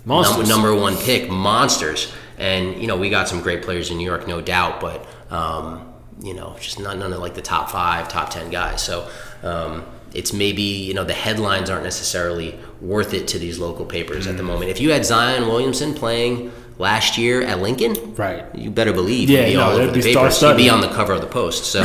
[0.04, 4.04] number, number one pick monsters and you know we got some great players in new
[4.04, 8.08] york no doubt but um, you know just not none of like the top five
[8.08, 9.08] top ten guys so
[9.42, 9.84] um,
[10.14, 14.30] it's maybe you know the headlines aren't necessarily worth it to these local papers Mm.
[14.30, 18.44] at the moment if you had zion williamson playing last year at lincoln Right.
[18.54, 20.80] you better believe Yeah, he'd be no, all over the be papers he'd be on
[20.80, 21.80] the cover of the post so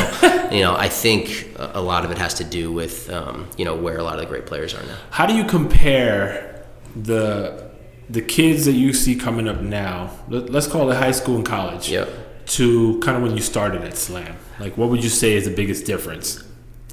[0.51, 3.75] you know i think a lot of it has to do with um, you know
[3.75, 7.67] where a lot of the great players are now How do you compare the
[8.09, 10.11] the kids that you see coming up now?
[10.29, 11.89] Let, let's call it high school and college.
[11.91, 12.07] Yep.
[12.57, 15.53] To kind of when you started at Slam, like what would you say is the
[15.53, 16.41] biggest difference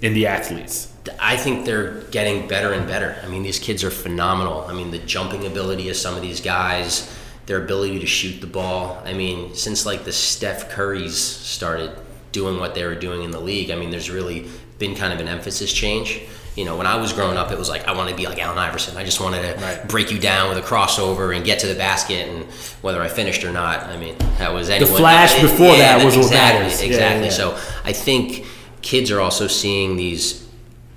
[0.03, 0.93] in the athletes?
[1.21, 3.17] I think they're getting better and better.
[3.23, 4.65] I mean, these kids are phenomenal.
[4.69, 7.15] I mean, the jumping ability of some of these guys,
[7.47, 9.03] their ability to shoot the ball.
[9.05, 11.91] I mean, since like the Steph Currys started
[12.33, 15.21] doing what they were doing in the league, I mean, there's really been kind of
[15.21, 16.21] an emphasis change.
[16.57, 18.41] You know, when I was growing up, it was like I want to be like
[18.41, 18.97] Allen Iverson.
[18.97, 19.89] I just wanted to Right.
[19.89, 22.45] break you down with a crossover and get to the basket, and
[22.81, 24.93] whether I finished or not, I mean, that was anyone.
[24.93, 26.81] The flash before that was what exactly, matters.
[26.81, 27.25] Yeah, Exactly.
[27.27, 27.33] yeah.
[27.33, 28.47] So I think
[28.83, 30.44] kids are also seeing these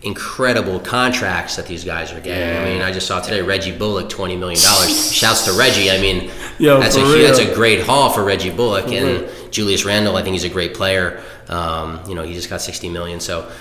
[0.07, 2.57] incredible contracts that these guys are getting.
[2.57, 5.13] I mean, I just saw today Reggie Bullock, twenty million dollars.
[5.21, 5.91] Shouts to Reggie.
[5.91, 9.21] I mean, Yo, that's a for hu- that's a great haul for Reggie Bullock and
[9.21, 9.49] real.
[9.51, 10.15] Julius Randle.
[10.15, 11.21] I think he's a great player.
[11.49, 13.19] Um, you know, he just got sixty million.
[13.19, 13.51] So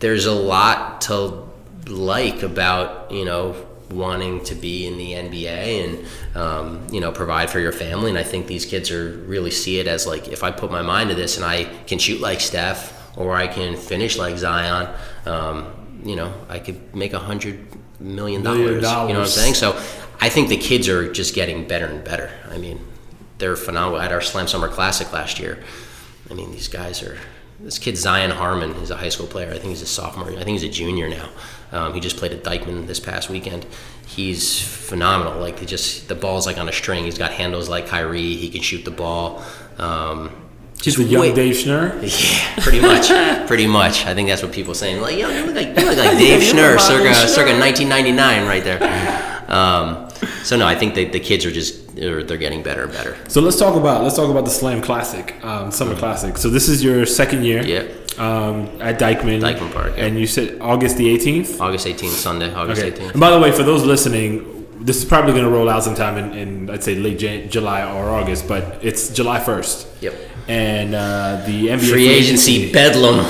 [0.00, 1.44] there's a lot to
[1.86, 3.54] like about you know
[3.90, 8.10] wanting to be in the NBA and um, you know provide for your family.
[8.10, 10.82] And I think these kids are really see it as like if I put my
[10.82, 14.88] mind to this and I can shoot like Steph or I can finish like Zion,
[15.26, 17.66] um, you know, I could make a hundred
[18.00, 18.60] million dollars.
[18.60, 19.54] You know what I'm saying?
[19.54, 19.72] So
[20.20, 22.30] I think the kids are just getting better and better.
[22.50, 22.80] I mean,
[23.38, 24.00] they're phenomenal.
[24.00, 25.62] At our Slam Summer Classic last year,
[26.30, 27.18] I mean, these guys are.
[27.60, 29.48] This kid Zion Harmon is a high school player.
[29.48, 30.28] I think he's a sophomore.
[30.28, 31.30] I think he's a junior now.
[31.70, 33.64] Um, he just played at Dyckman this past weekend.
[34.06, 35.40] He's phenomenal.
[35.40, 37.04] Like he just the ball's like on a string.
[37.04, 38.34] He's got handles like Kyrie.
[38.34, 39.42] He can shoot the ball.
[39.78, 40.43] Um,
[40.78, 41.94] Just a young way- Dave Schnurr.
[42.56, 43.08] yeah, pretty much,
[43.46, 44.04] pretty much.
[44.06, 45.00] I think that's what people are saying.
[45.00, 49.44] Like, yo, you look like you look like Dave Schnurr, circa circa 1999, right there.
[49.48, 50.08] Um,
[50.42, 53.16] so no, I think the, the kids are just they're, they're getting better and better.
[53.28, 56.36] So let's talk about let's talk about the Slam Classic, um, Summer Classic.
[56.36, 57.62] So this is your second year.
[57.62, 57.86] Yeah.
[58.16, 59.40] Um, at Dyckman.
[59.40, 60.04] Dyckman Park, yeah.
[60.06, 61.60] And you said August the 18th.
[61.60, 62.92] August 18th, Sunday, August Okay.
[62.96, 63.10] 18th.
[63.12, 66.16] And by the way, for those listening, this is probably going to roll out sometime
[66.18, 69.86] in, in I'd say late Jan- July or August, but it's July 1st.
[70.02, 70.14] Yep.
[70.48, 73.24] And uh, the NBA Free agency bedlam.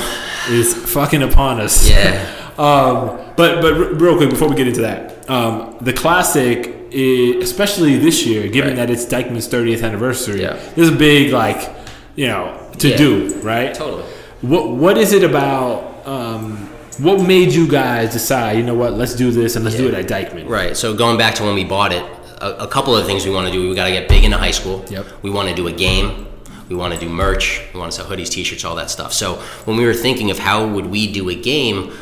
[0.50, 1.88] is fucking upon us.
[1.88, 2.30] Yeah.
[2.54, 7.36] Um, but but r- real quick before we get into that, um, the classic, i
[7.42, 8.76] especially this year, given Right.
[8.86, 10.56] that it's Dyckman's 30th anniversary, Yeah.
[10.76, 11.68] there's a big like,
[12.14, 12.96] you know, to Yeah.
[12.96, 13.74] do, right?
[13.74, 14.04] Totally.
[14.42, 16.06] What what is it about?
[16.06, 18.56] Um, what made you guys decide?
[18.56, 18.92] You know what?
[18.92, 20.48] Let's do this and let's do it at Dyckman.
[20.48, 20.76] Right.
[20.76, 22.04] So going back to when we bought it,
[22.40, 23.68] a, a couple of things we want to do.
[23.68, 24.84] We got to get big into high school.
[24.90, 25.06] Yep.
[25.22, 26.26] We want to do a game.
[26.68, 27.60] We want to do merch.
[27.72, 29.12] We want to sell hoodies, t-shirts, all that stuff.
[29.12, 31.92] So when we were thinking of how would we do a game,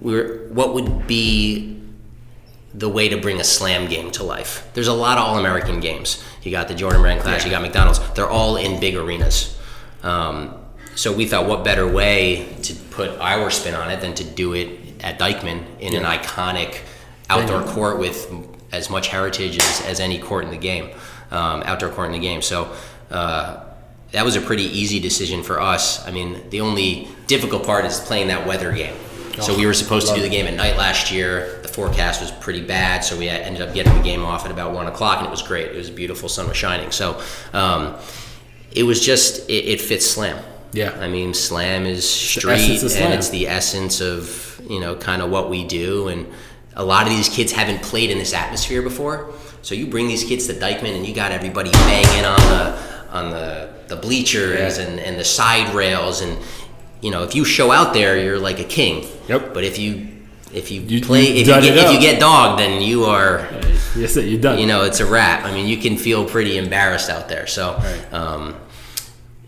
[0.00, 1.80] we were what would be
[2.72, 4.68] the way to bring a slam game to life.
[4.74, 6.22] There's a lot of all-American games.
[6.42, 7.44] You got the Jordan Brand Clash.
[7.44, 7.98] You got McDonald's.
[8.14, 9.58] They're all in big arenas.
[10.02, 10.54] Um,
[10.94, 14.54] so we thought, what better way to put our spin on it than to do
[14.54, 16.80] it at Dyckman in an iconic
[17.28, 18.32] outdoor court with
[18.72, 20.90] as much heritage as, as any court in the game,
[21.30, 22.42] um, outdoor court in the game.
[22.42, 22.72] So
[23.10, 23.64] uh,
[24.12, 26.06] that was a pretty easy decision for us.
[26.06, 28.94] I mean, the only difficult part is playing that weather game.
[29.40, 31.60] So we were supposed to do the game at night last year.
[31.62, 34.74] The forecast was pretty bad, so we ended up getting the game off at about
[34.74, 35.68] one o'clock, and it was great.
[35.68, 36.90] It was beautiful, sun was shining.
[36.90, 37.22] So
[37.54, 37.96] um,
[38.72, 40.42] it was just it, it fits slam.
[40.72, 40.90] Yeah.
[41.00, 43.04] I mean, slam is street, slam.
[43.04, 46.08] and it's the essence of you know kind of what we do.
[46.08, 46.26] And
[46.74, 49.32] a lot of these kids haven't played in this atmosphere before.
[49.62, 53.30] So you bring these kids to Dyckman, and you got everybody banging on the on
[53.30, 54.84] the the bleachers Yeah.
[54.84, 56.38] and, and the side rails, and
[57.02, 59.06] you know if you show out there, you're like a king.
[59.28, 59.52] Yep.
[59.52, 60.06] But if you
[60.52, 63.46] if you, You- play you if you, get, if you get dogged, then you are
[63.96, 64.58] Yes, you're done.
[64.58, 65.44] you know it's a wrap.
[65.44, 67.46] I mean, you can feel pretty embarrassed out there.
[67.46, 68.12] So, Right.
[68.14, 68.54] um,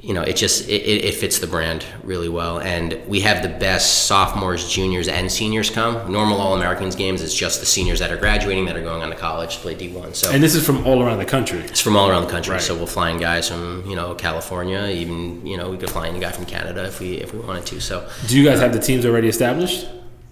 [0.02, 3.40] you know, it just it, it it fits the brand really well, and we have
[3.42, 6.10] the best sophomores, juniors, and seniors come.
[6.10, 9.10] Normal All Americans games, it's just the seniors that are graduating that are going on
[9.10, 10.12] to college to play D one.
[10.12, 11.60] So And this is from all around the country.
[11.60, 12.52] it's from all around the country.
[12.54, 12.60] Right.
[12.60, 16.08] So we'll fly in guys from you know California, even you know we could fly
[16.08, 17.80] in a guy from Canada if we if we wanted to.
[17.80, 19.86] So Do you guys have the teams already established?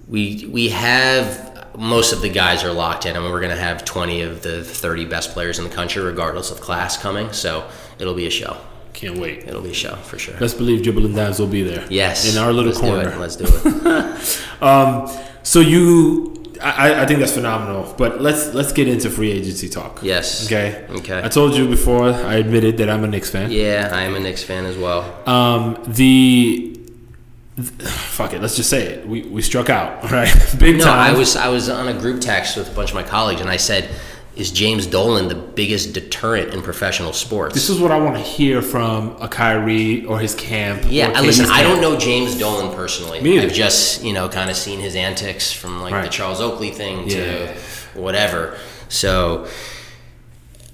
[0.08, 3.16] we we have most of the guys are locked in.
[3.16, 6.02] I mean, we're going to have 20 of the 30 best players in the country,
[6.02, 7.32] regardless of class, coming.
[7.32, 8.56] So it'll be a show.
[8.92, 9.46] Can't wait.
[9.48, 10.34] It'll be a show for sure.
[10.40, 11.86] Let's believe Dribbling Dimes will be there.
[11.90, 13.04] Yes, In our little let's corner.
[13.04, 13.18] Do it.
[13.18, 15.26] Let's do it.
[15.42, 17.94] So you, I, I think that's phenomenal.
[17.96, 20.00] But let's let's get into free agency talk.
[20.02, 20.46] Yes.
[20.46, 20.84] Okay.
[20.90, 21.20] Okay.
[21.24, 22.10] I told you before.
[22.12, 23.50] I admitted that I'm a Knicks fan.
[23.50, 25.02] yeah, I am a Knicks fan as well.
[25.26, 26.78] Um, the
[27.80, 28.42] fuck it.
[28.42, 29.08] Let's just say it.
[29.08, 30.04] We we struck out.
[30.12, 30.30] Right.
[30.58, 31.14] Big No, time.
[31.14, 33.48] I was I was on a group text with a bunch of my colleagues, and
[33.48, 33.88] I said,
[34.36, 38.22] "Is James Dolan the biggest deterrent in professional sports?" This is what I want to
[38.22, 40.82] hear from a Kyrie or his camp.
[40.88, 43.20] Yeah, I- listen, KD's I don't know James Dolan personally.
[43.20, 43.46] Me either.
[43.48, 47.08] I've just, you know, kind of seen his antics from like the Charles Oakley thing
[47.08, 47.52] to Yeah.
[47.94, 48.56] whatever.
[48.88, 49.46] So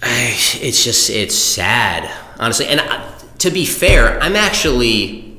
[0.03, 2.67] I, it's just it's sad, honestly.
[2.67, 5.37] And I, to be fair, I'm actually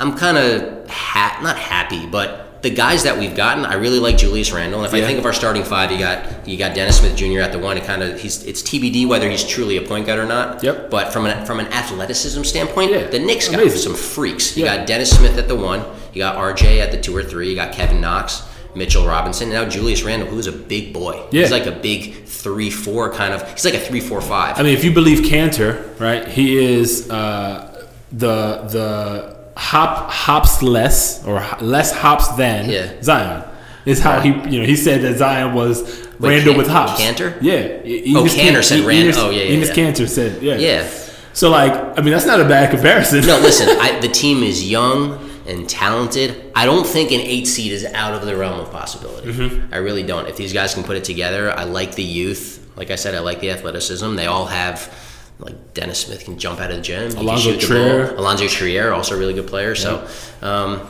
[0.00, 4.18] I'm kind of ha- not happy, but the guys that we've gotten, I really like
[4.18, 4.80] Julius Randle.
[4.80, 5.04] And if Yeah.
[5.04, 7.40] I think of our starting five, you got you got Dennis Smith Jr.
[7.40, 7.76] at the one.
[7.76, 10.62] It kind of he's it's TBD whether he's truly a point guard or not.
[10.64, 10.90] Yep.
[10.90, 13.06] But from an from an athleticism standpoint, Yeah.
[13.06, 13.78] the Knicks got Amazing.
[13.80, 14.56] some freaks.
[14.56, 14.78] You Yeah.
[14.78, 15.82] got Dennis Smith at the one.
[16.12, 17.48] You got RJ at the two or three.
[17.50, 18.42] You got Kevin Knox,
[18.74, 19.50] Mitchell Robinson.
[19.50, 21.20] Now Julius Randle, who's a big boy.
[21.30, 21.42] Yeah.
[21.42, 23.48] He's like a big three four kind of.
[23.52, 24.58] He's like a three four five.
[24.58, 26.26] I mean, if you believe Kanter, right?
[26.26, 32.92] He is uh, the the hop hops less or less hops than Yeah.
[33.02, 33.42] Zion.
[33.84, 35.82] Is how he you know he said that Zion was
[36.20, 37.00] Wait, Randall Can- with hops.
[37.00, 37.34] Kanter?
[37.40, 37.80] Yeah.
[37.84, 39.74] E- Oh, Kanter said E- Rand- Enes- oh, yeah, yeah, Enes yeah.
[39.74, 40.56] Kanter said yeah.
[40.56, 40.88] Yeah.
[41.32, 43.24] So like, I mean, that's not a bad comparison.
[43.26, 43.68] No, listen.
[43.80, 46.50] I, the team is young and talented.
[46.54, 49.32] I don't think an eight seed is out of the realm of possibility.
[49.32, 49.72] Mm-hmm.
[49.72, 50.26] I really don't.
[50.28, 52.58] If these guys can put it together, I like the youth.
[52.76, 54.14] Like I said, I like the athleticism.
[54.16, 54.92] They all have.
[55.38, 57.16] Like Dennis Smith can jump out of the gym.
[57.16, 58.14] Alonzo the Trier.
[58.16, 59.74] Alonzo Trier, also a really good player.
[59.76, 60.06] So,
[60.42, 60.86] um,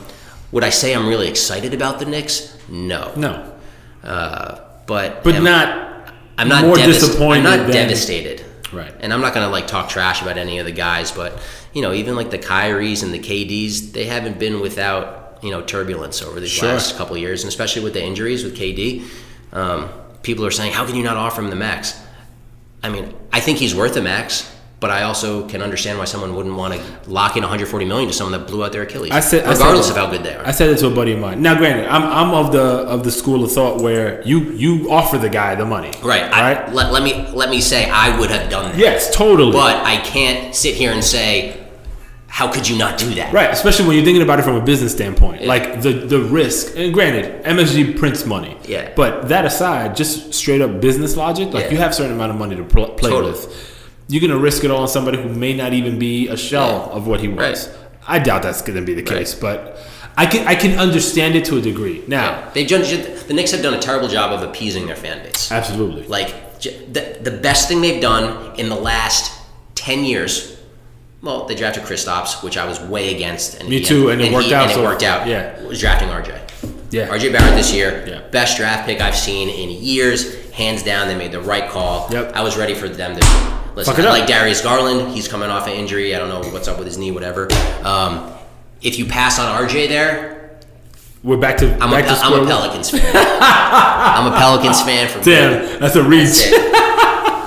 [0.51, 2.57] would I say I'm really excited about the Knicks?
[2.67, 3.11] No.
[3.15, 3.53] no,
[4.03, 5.85] Uh, but but am- not.
[6.37, 8.43] I'm not more disappointed I'm not than- devastated.
[8.71, 8.93] Right.
[8.99, 11.37] And I'm not gonna like talk trash about any of the guys, but
[11.73, 15.61] you know, even like the Kyries and the KDs, they haven't been without you know
[15.61, 16.69] turbulence over these Sure.
[16.69, 19.03] last couple of years, and especially with the injuries with KD.
[19.53, 19.89] Um,
[20.23, 21.93] people are saying, how can you not offer him the max?
[22.83, 26.33] I mean, I think he's worth a max, but I also can understand why someone
[26.35, 29.19] wouldn't want to lock in 140 million to someone that blew out their Achilles, I
[29.19, 30.47] said, I said- regardless of how good they are.
[30.47, 31.41] I said it to a buddy of mine.
[31.41, 35.17] Now, granted, I'm, I'm of the of the school of thought where you you offer
[35.17, 36.31] the guy the money, right.
[36.31, 36.31] Right.
[36.31, 38.77] I, let, let me let me say I would have done that.
[38.79, 39.51] yes, totally.
[39.51, 41.58] But I can't sit here and say,
[42.29, 43.33] how could you not do that?
[43.33, 45.47] Right, especially when you're thinking about it from a business standpoint, Yeah.
[45.47, 46.73] like the the risk.
[46.77, 48.55] And granted, MSG prints money.
[48.67, 48.89] Yeah.
[48.95, 51.71] But that aside, just straight up business logic, like Yeah.
[51.71, 53.31] you have a certain amount of money to pl- play Totally.
[53.33, 53.47] with.
[54.07, 56.97] You're gonna risk it all on somebody who may not even be a shell Yeah.
[56.97, 57.67] of what he was.
[57.67, 57.75] Right.
[58.07, 59.77] I doubt that's gonna be the case, but
[60.17, 62.03] I can I can understand it to a degree.
[62.07, 62.81] Now, They've done,
[63.27, 65.51] the Knicks have done a terrible job of appeasing their fan base.
[65.51, 66.03] absolutely.
[66.07, 66.29] Like
[66.61, 68.25] the, the best thing they've done
[68.57, 69.31] in the last
[69.75, 70.55] ten years.
[71.21, 73.59] Well, they drafted Kristaps, which I was way against.
[73.59, 75.27] And Me too, and it worked he- out, And it so- worked out.
[75.27, 75.61] yeah.
[75.63, 76.33] was drafting RJ.
[76.91, 77.07] Yeah.
[77.09, 78.19] RJ Barrett this year, Yeah.
[78.31, 81.07] best draft pick I've seen in years, hands down.
[81.07, 82.07] They made the right call.
[82.11, 82.31] Yep.
[82.35, 83.27] I was ready for them to
[83.75, 83.93] listen.
[83.93, 85.13] Fuck it I like Darius Garland.
[85.13, 86.15] He's coming off an injury.
[86.15, 87.47] I don't know what's up with his knee, whatever.
[87.83, 88.31] Um,
[88.81, 90.51] if you pass on RJ there,
[91.21, 92.45] We're back to I'm, a, to I'm a.
[92.47, 93.01] Pelicans fan.
[93.13, 96.49] I'm a Pelicans fan from Damn, that's a reach.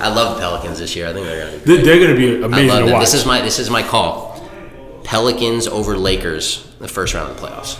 [0.03, 1.07] I love the Pelicans this year.
[1.07, 1.75] I think they're gonna be.
[1.77, 3.01] They- They're gonna be I amazing love to watch.
[3.01, 4.49] This is my this is my call.
[5.03, 7.77] Pelicans over Lakers, the first round of the playoffs.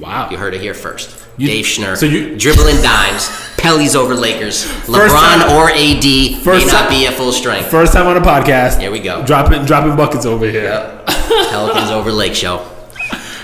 [0.00, 0.28] wow.
[0.30, 1.10] You heard it here first.
[1.36, 4.64] You- Dave Schnurr, so you- dribbling dimes, Pelly's over Lakers.
[4.86, 7.68] LeBron time- or AD First may not be at full strength.
[7.70, 8.80] First time on a podcast.
[8.80, 9.22] Here we go.
[9.24, 10.64] Dropping dropping buckets over here.
[10.64, 11.06] Yep.
[11.50, 12.60] Pelicans over Lake Show.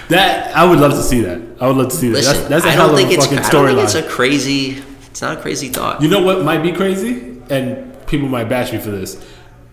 [0.08, 1.40] That I would love to see that.
[1.60, 2.14] I would love to see that.
[2.16, 3.78] Listen, that's that's a I hell don't of think a it's fucking I don't think
[3.80, 4.82] it's a crazy.
[5.10, 6.02] It's not a crazy thought.
[6.02, 9.24] You know what might be crazy, and people might bash me for this.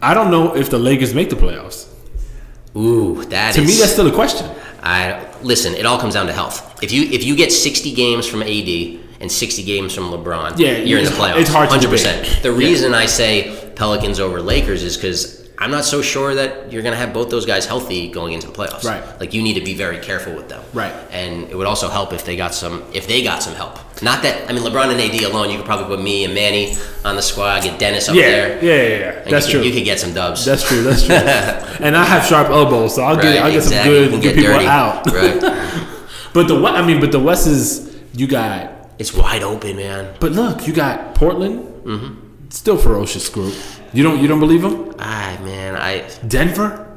[0.02, 1.88] I don't know if the Lakers make the playoffs.
[2.76, 4.50] Ooh, that To is- me, that's still a question.
[4.84, 5.74] I listen.
[5.76, 6.80] It all comes down to health.
[6.82, 10.78] If you if you get 60 games from AD and 60 games from LeBron, Yeah,
[10.78, 11.38] you're in the playoffs.
[11.42, 12.42] it's hard 100%.
[12.42, 16.82] The reason I say Pelicans over Lakers is because I'm not so sure that you're
[16.82, 18.84] going to have both those guys healthy going into the playoffs.
[18.84, 19.04] Right.
[19.20, 20.64] Like you need to be very careful with them.
[20.74, 20.92] Right.
[21.12, 23.76] And it would also help if they got some if they got some help.
[24.02, 26.76] Not that I mean LeBron and AD alone, you could probably put me and Manny
[27.06, 28.64] on the squad, get Dennis up Yeah, there.
[28.66, 29.12] yeah, yeah, yeah.
[29.22, 29.68] and That's you could, true.
[29.70, 30.44] You could get some dubs.
[30.46, 30.82] That's true.
[30.82, 31.16] That's true.
[31.86, 34.04] and I have sharp elbows, so I'll right, get I'll get exactly.
[34.10, 34.66] some good get people dirty.
[34.66, 35.06] out.
[35.08, 35.78] Right.
[36.34, 38.72] But the West, I mean, but the West is you got.
[38.98, 40.16] It's wide open, man.
[40.20, 41.60] But look, you got Portland.
[41.84, 42.50] Mm-hmm.
[42.50, 43.54] Still ferocious group.
[43.94, 44.94] You don't you don't believe him?
[45.00, 46.88] Ah, man, I Denver.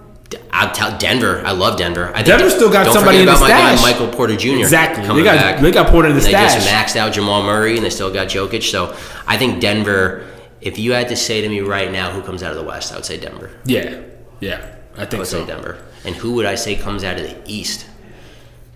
[0.52, 1.42] I'll tell Denver.
[1.44, 2.08] I love Denver.
[2.10, 3.92] I think Denver still got somebody in the about my guy stash.
[3.92, 4.56] Michael Porter Jr.
[4.58, 5.02] Exactly.
[5.06, 5.60] They got back.
[5.60, 6.54] they got Porter in the And they stash.
[6.54, 8.62] just maxed out Jamal Murray, and they still got Jokic.
[8.62, 10.26] So I think Denver.
[10.60, 12.90] If you had to say to me right now who comes out of the West,
[12.92, 13.50] I would say Denver.
[13.64, 14.00] yeah,
[14.40, 14.76] yeah.
[14.96, 15.40] I think I would so.
[15.40, 15.76] say Denver.
[16.04, 17.86] And who would I say comes out of the East?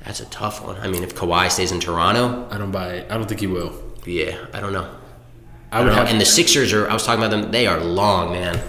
[0.05, 0.77] That's a tough one.
[0.77, 3.11] I mean, if Kawhi stays in Toronto, I don't buy it.
[3.11, 3.73] I don't think he will.
[4.05, 4.95] yeah, I don't know.
[5.71, 6.09] I I would don't have.
[6.09, 6.89] And the Sixers are.
[6.89, 7.51] I was talking about them.
[7.51, 8.61] They are long, man.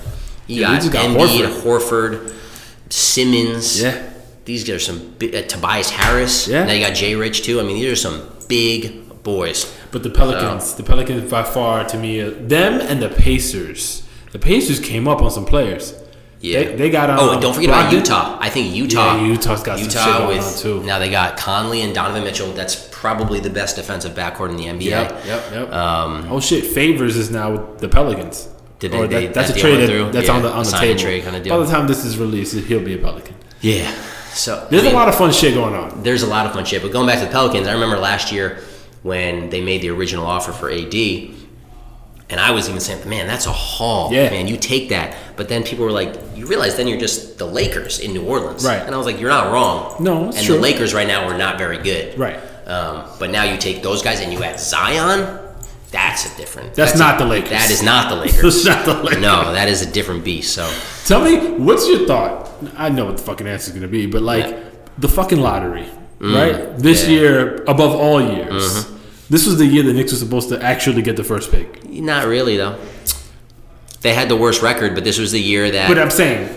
[0.47, 2.33] You Yeah, got got Embiid, Horford,
[2.89, 3.81] Simmons.
[3.81, 4.09] yeah,
[4.45, 6.47] These guys are some big, uh, Tobias Harris.
[6.47, 6.65] Yeah.
[6.65, 7.59] Now you got Jay Rich too.
[7.59, 9.71] I mean, these are some big boys.
[9.91, 14.03] but the Pelicans, the Pelicans by far to me, uh, them and the Pacers.
[14.31, 15.93] The Pacers came up on some players.
[16.41, 16.63] Yeah.
[16.63, 17.09] They, they got.
[17.09, 18.37] Um, oh, and don't forget about Utah.
[18.39, 19.17] I think Utah.
[19.17, 20.83] Yeah, Utah's got some Utah with on, too.
[20.83, 22.51] now they got Conley and Donovan Mitchell.
[22.53, 24.81] That's probably the best defensive backcourt in the NBA.
[24.89, 25.73] Yep, yep, yep.
[25.73, 28.47] Um, oh shit, Favors is now with the Pelicans.
[28.79, 30.71] Did they- Or they- that's that a trade that- that's Yeah, on the on the
[30.71, 30.99] table.
[30.99, 31.57] trade kinda deal.
[31.59, 33.35] By the time this is released, he'll be a Pelican.
[33.59, 33.91] Yeah.
[34.33, 36.03] So There's I mean, a lot of fun shit going on.
[36.03, 36.81] there's a lot of fun shit.
[36.81, 38.59] But going back to the Pelicans, I remember last year
[39.03, 41.31] when they made the original offer for AD,
[42.29, 44.29] and I was even saying, "Man, that's a haul, Yeah.
[44.29, 44.47] man.
[44.47, 47.99] You take that." But then people were like, "You realize then you're just the Lakers
[47.99, 48.81] in New Orleans, Right.
[48.85, 49.95] And I was like, "You're not wrong.
[49.99, 50.55] No, it's and true.
[50.55, 52.39] the Lakers right now are not very good, Right.
[52.67, 55.39] Um, but now you take those guys and you add Zion.
[55.91, 56.75] That's a different.
[56.75, 57.49] That's a- not the Lakers.
[57.49, 58.63] That is not the Lakers.
[58.63, 59.21] That's not the Lakers.
[59.23, 60.53] No, that is a different beast.
[60.53, 60.69] So
[61.05, 62.47] Tell me, what's your thought?
[62.77, 64.57] I know what the fucking answer is gonna be, but like Yeah.
[64.99, 65.87] the fucking lottery,
[66.19, 66.77] right?
[66.77, 67.09] This yeah.
[67.09, 68.85] year, above all years,
[69.29, 71.87] this was the year the Knicks were supposed to actually get the first pick.
[71.89, 72.77] not really though.
[74.01, 75.87] They had the worst record, but this was the year that.
[75.89, 76.47] But I'm saying,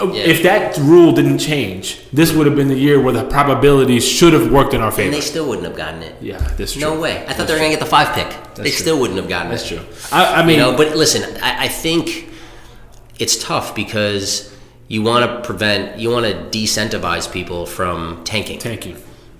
[0.00, 0.22] uh, Yeah.
[0.24, 4.32] if that rule didn't change, this would have been the year where the probabilities should
[4.32, 5.06] have worked in our favor.
[5.08, 6.14] and they still wouldn't have gotten it.
[6.22, 6.80] yeah, that's true.
[6.80, 7.22] No way.
[7.28, 8.28] I thought they were gonna get the five pick.
[8.54, 8.70] they true.
[8.72, 9.76] still wouldn't have gotten That's it.
[9.76, 10.18] That's true.
[10.18, 12.30] I, I mean, You know, but listen, I, I think
[13.18, 14.54] it's tough because
[14.88, 18.58] you want to prevent, you want to decentivize people from tanking.
[18.58, 18.96] tanking.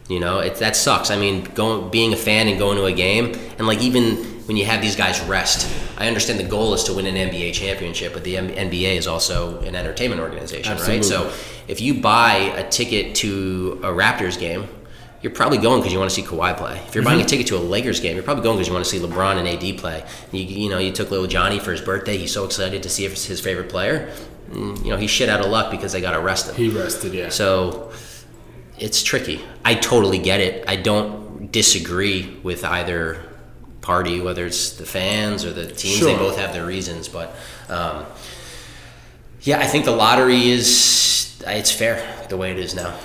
[0.09, 1.11] You know, it, that sucks.
[1.11, 4.57] I mean, going, being a fan and going to a game, and like even when
[4.57, 8.13] you have these guys rest, I understand the goal is to win an NBA championship,
[8.13, 11.05] but the M- NBA is also an entertainment organization, right?
[11.05, 11.33] So
[11.67, 14.69] if you buy a ticket to a Raptors game,
[15.23, 16.79] you're probably going because you want to see Kawhi play.
[16.87, 17.27] If you're buying Mm-hmm.
[17.27, 19.39] a ticket to a Lakers game, you're probably going because you want to see LeBron
[19.39, 20.05] and AD play.
[20.31, 22.17] You, you know, you took little Johnny for his birthday.
[22.17, 24.13] He's so excited to see if it's his favorite player.
[24.51, 26.55] Mm, You know, he's shit out of luck because they got arrested.
[26.55, 27.31] He rested, yeah.
[27.31, 27.91] So
[28.79, 29.41] it's tricky.
[29.65, 30.65] I totally get it.
[30.69, 33.23] I don't disagree with either
[33.81, 36.01] party, whether it's the fans or the teams.
[36.01, 37.35] They both have their reasons, but
[37.69, 38.05] um,
[39.43, 42.97] yeah, I think the lottery is it's fair the way it is now.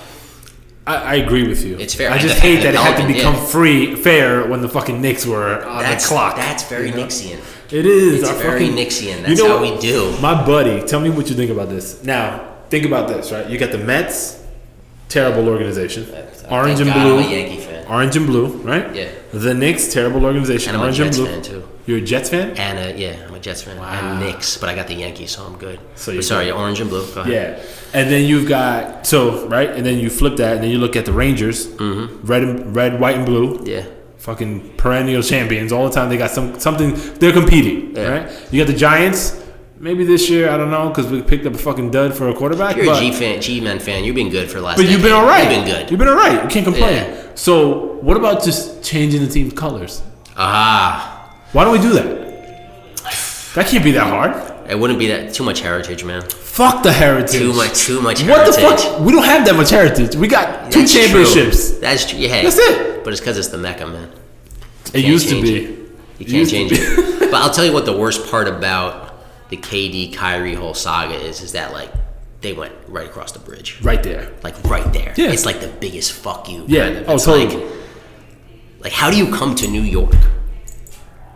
[0.84, 1.78] I, I agree with you.
[1.78, 2.10] It's fair.
[2.10, 3.44] I just the- hate that it had to become yeah.
[3.46, 6.36] free, fair when the fucking Knicks were on That's the clock.
[6.36, 7.06] That's very you know?
[7.06, 7.38] Nixian.
[7.72, 8.22] It is.
[8.22, 9.22] It's I very fucking- Nixian.
[9.22, 10.16] That's how we do.
[10.20, 12.02] My buddy, tell me what you think about this.
[12.02, 13.48] Now, think about this, right?
[13.48, 14.41] You got the Mets,
[15.12, 16.02] terrible organization.
[16.50, 17.18] Orange and God blue.
[17.20, 17.86] I'm a Yankee fan.
[17.86, 18.94] Orange and blue, right?
[18.94, 19.10] Yeah.
[19.32, 20.74] The Knicks, terrible organization.
[20.74, 21.34] And I'm a Jets and blue.
[21.34, 21.68] fan too.
[21.86, 22.56] You're a Jets fan?
[22.56, 23.76] And uh, yeah, I'm a Jets fan.
[23.78, 23.88] Wow.
[23.90, 25.78] And Knicks, but I got the Yankees, so I'm good.
[25.96, 26.54] So you're sorry, good.
[26.54, 27.04] orange and blue.
[27.14, 27.32] Go ahead.
[27.58, 28.00] Yeah.
[28.00, 30.96] And then you've got so right, and then you flip that, and then you look
[30.96, 32.24] at the Rangers, mm-hmm.
[32.26, 33.60] red, and, red, white, and blue.
[33.64, 33.84] Yeah.
[34.18, 36.08] fucking perennial champions all the time.
[36.08, 36.94] They got some something.
[37.18, 38.08] They're competing, Yeah.
[38.08, 38.52] right?
[38.52, 39.41] You got the Giants.
[39.82, 42.34] Maybe this year, I don't know, because we picked up a fucking dud for a
[42.34, 42.76] quarterback.
[42.76, 44.04] You're but, a G fan, G men fan.
[44.04, 44.76] You've been good for the last.
[44.76, 45.42] but you've been all right.
[45.42, 45.90] You've been good.
[45.90, 46.40] You've been all right.
[46.40, 46.92] You can't complain.
[46.92, 47.32] Yeah.
[47.34, 50.00] So, what about just changing the team's colors?
[50.36, 52.22] Ah, Why don't we do that?
[53.56, 54.70] That can't be that hard.
[54.70, 56.22] it wouldn't be that too much heritage, man.
[56.22, 57.40] Fuck the heritage.
[57.40, 59.00] Too much, too much What the fuck?
[59.00, 60.14] We don't have that much heritage.
[60.14, 61.70] We got two That's championships.
[61.70, 61.80] True.
[61.80, 62.20] That's true.
[62.20, 63.02] Yeah, That's it.
[63.02, 64.12] But it's because it's the Mecca, man.
[64.94, 65.56] It used to be.
[65.56, 65.78] it.
[66.20, 67.30] You can't change it.
[67.32, 69.11] But I'll tell you what the worst part about
[69.52, 71.90] the KD Kyrie whole saga is: is that like
[72.40, 74.32] they went right across the bridge, Right there.
[74.42, 75.12] like right there.
[75.16, 75.30] Yeah.
[75.30, 76.64] It's like the biggest fuck you.
[76.66, 76.84] Yeah.
[76.86, 77.08] Kind of.
[77.10, 77.54] Oh, totally.
[77.66, 77.74] Like,
[78.84, 80.14] like, how do you come to New York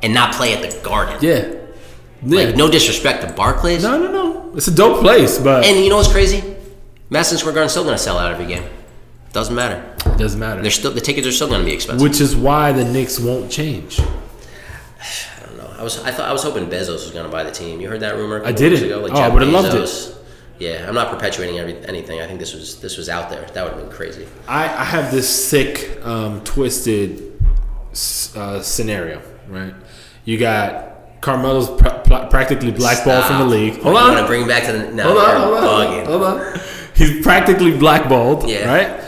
[0.02, 1.18] and not play at the Garden?
[1.20, 1.52] Yeah.
[2.24, 2.46] Yeah.
[2.46, 3.82] Like, no disrespect to Barclays.
[3.82, 4.56] no, no, no.
[4.56, 6.42] It's a dope place, but And you know what's crazy?
[7.10, 8.64] Madison Square Garden's still going to sell out every game.
[9.32, 9.78] Doesn't matter.
[10.06, 10.62] it doesn't matter.
[10.62, 12.02] They're still the tickets are still going to be expensive.
[12.02, 14.00] Which is why the Knicks won't change.
[15.78, 15.80] I don't know.
[15.80, 17.80] I was I thought I was hoping Bezos was going to buy the team.
[17.80, 18.44] You heard that rumor?
[18.44, 18.82] I didn't.
[18.84, 19.00] ago?
[19.00, 20.12] Like Oh, I Jeff would've loved it.
[20.58, 22.20] Yeah, I'm not perpetuating every, anything.
[22.20, 23.44] I think this was this was out there.
[23.52, 24.26] That would have been crazy.
[24.48, 27.38] I, I have this sick, um, twisted
[28.34, 29.74] uh, scenario, right?
[30.24, 33.80] You got Carmelo's pr- pr- practically blackballed from the league.
[33.82, 34.16] Hold on.
[34.16, 35.02] to bring him back to the no?
[35.04, 36.06] Hold on, hold on, bugging.
[36.06, 36.60] hold on.
[36.94, 38.66] He's practically blackballed, Yeah.
[38.74, 39.04] right?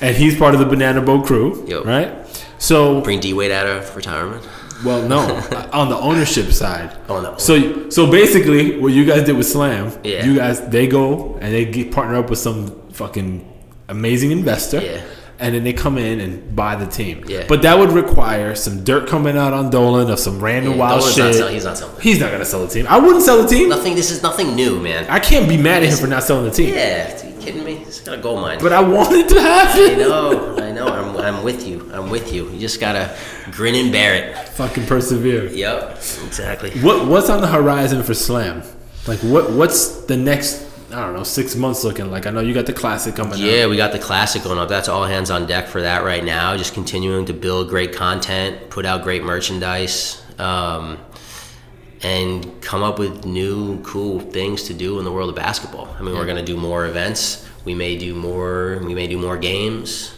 [0.00, 1.82] And he's part of the Banana Boat crew, Yo.
[1.82, 2.12] right?
[2.58, 4.46] So, Bring D Wade out of retirement.
[4.84, 5.18] Well, no,
[5.72, 6.96] on the ownership side.
[7.08, 7.36] Oh, no.
[7.36, 10.24] So, so basically, what you guys did with Slam, Yeah.
[10.24, 13.48] you guys they go and they get partner up with some fucking
[13.88, 14.80] amazing investor.
[14.82, 15.02] Yeah.
[15.42, 17.24] And then they come in and buy the team.
[17.26, 17.44] Yeah.
[17.48, 21.00] But that would require some dirt coming out on Dolan of some random Yeah, wild
[21.00, 21.24] Dolan's shit.
[21.24, 22.00] not sell- he's not selling.
[22.00, 22.86] He's not gonna sell the team.
[22.88, 23.68] I wouldn't sell the team.
[23.68, 23.94] Nothing.
[23.96, 25.04] This is nothing new, man.
[25.10, 26.72] I can't be mad at him for not selling the team.
[26.74, 27.78] Yeah, are you kidding me?
[27.86, 28.58] It's got a gold mine.
[28.62, 30.86] But I wanted to have I know, I know.
[30.86, 31.90] I'm, I'm with you.
[31.92, 32.48] I'm with you.
[32.50, 33.14] You just gotta
[33.50, 34.48] grin and bear it.
[34.50, 35.46] Fucking persevere.
[35.46, 35.90] Yep,
[36.24, 36.70] exactly.
[36.82, 38.62] What what's on the horizon for Slam?
[39.08, 40.62] Like what what's the next
[40.92, 42.26] I don't know six months looking like?
[42.26, 43.38] I know you got the classic coming up.
[43.38, 43.70] Yeah, up.
[43.70, 44.68] we got the classic going up.
[44.68, 46.54] That's all hands on deck for that right now.
[46.56, 50.98] Just continuing to build great content, put out great merchandise, um,
[52.02, 55.88] and come up with new cool things to do in the world of basketball.
[55.98, 57.48] I mean, we're gonna do more events.
[57.64, 58.80] We may do more.
[58.84, 60.14] We may do more games.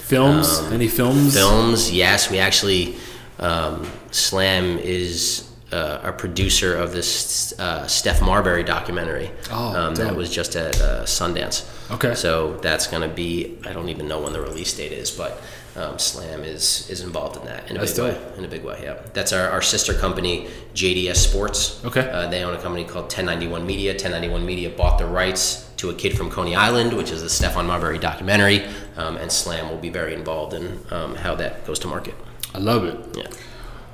[0.00, 0.58] Films?
[0.72, 1.34] Any films?
[1.34, 2.30] Films, yes.
[2.30, 2.96] We actually,
[3.38, 9.30] um, Slam is uh, a producer of this uh, Steph Marbury documentary.
[9.50, 11.68] Oh, um, that was just at uh, Sundance.
[11.90, 12.14] Okay.
[12.14, 15.40] So that's going to be, I don't even know when the release date is, but
[15.76, 18.32] um, Slam is is involved in that in a That's big dope.
[18.32, 18.38] way.
[18.38, 18.98] In a big way, yeah.
[19.12, 21.84] That's our, our sister company, JDS Sports.
[21.84, 22.08] Okay.
[22.10, 23.92] Uh, they own a company called 1091 Media.
[23.92, 27.66] 1091 Media bought the rights to A Kid from Coney Island, which is the Stephon
[27.66, 28.64] Marbury documentary,
[28.96, 32.14] um, and Slam will be very involved in um, how that goes to market.
[32.52, 33.16] I love it.
[33.16, 33.28] Yeah.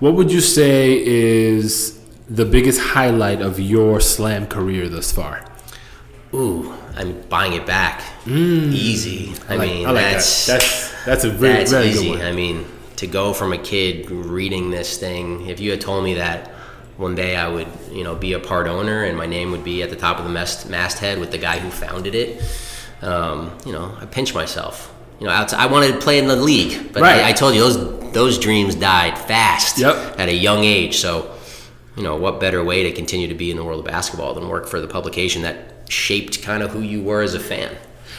[0.00, 5.44] What would you say is the biggest highlight of your Slam career thus far?
[6.34, 8.02] Ooh, I'm buying it back.
[8.26, 9.32] Easy.
[9.48, 9.58] I, Mm.
[9.58, 10.12] like- mean, I like that.
[10.14, 12.20] that's That's that's a very that's very easy.
[12.22, 12.66] I mean,
[12.96, 16.50] to go from a kid reading this thing, if you had told me that
[16.98, 19.82] one day I would, you know, be a part owner and my name would be
[19.82, 22.42] at the top of the mast, masthead with the guy who founded it,
[23.02, 24.92] um, you know, I pinch myself.
[25.20, 27.22] You know, outside, I wanted to play in the league, but Right.
[27.22, 27.76] I, I told you those
[28.16, 29.94] those dreams died fast Yep.
[30.18, 30.96] at a young age.
[30.96, 31.30] So,
[31.96, 34.48] you know, what better way to continue to be in the world of basketball than
[34.48, 35.56] work for the publication that
[35.88, 37.70] shaped kind of who you were as a fan?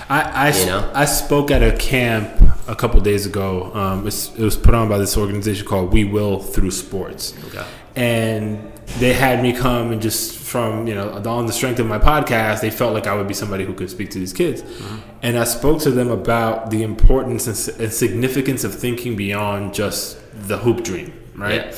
[0.09, 0.91] I I, You know?
[0.93, 2.29] I spoke at a camp
[2.67, 3.71] a couple days ago.
[3.73, 7.33] Um, it's, it was put on by this organization called We Will Through Sports.
[7.47, 7.65] Okay.
[7.97, 11.99] And they had me come and just from you know on the strength of my
[11.99, 14.61] podcast, they felt like I would be somebody who could speak to these kids.
[14.61, 14.97] Uh-huh.
[15.23, 20.17] And I spoke to them about the importance and, significance of thinking beyond just
[20.47, 21.65] the hoop dream, right?
[21.65, 21.75] Yeah.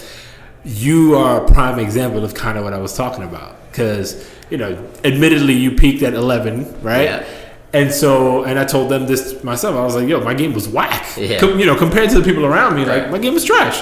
[0.66, 3.56] you are a prime example of kind of what I was talking about.
[3.72, 4.72] Because, you know,
[5.06, 7.04] admittedly, you peaked at 11, right?
[7.04, 7.26] Yeah.
[7.72, 9.76] And so, and I told them this myself.
[9.76, 11.06] I was like, yo, my game was whack.
[11.18, 11.40] Yeah.
[11.40, 13.80] Com- you know, compared to the people around me, like, my game was trash.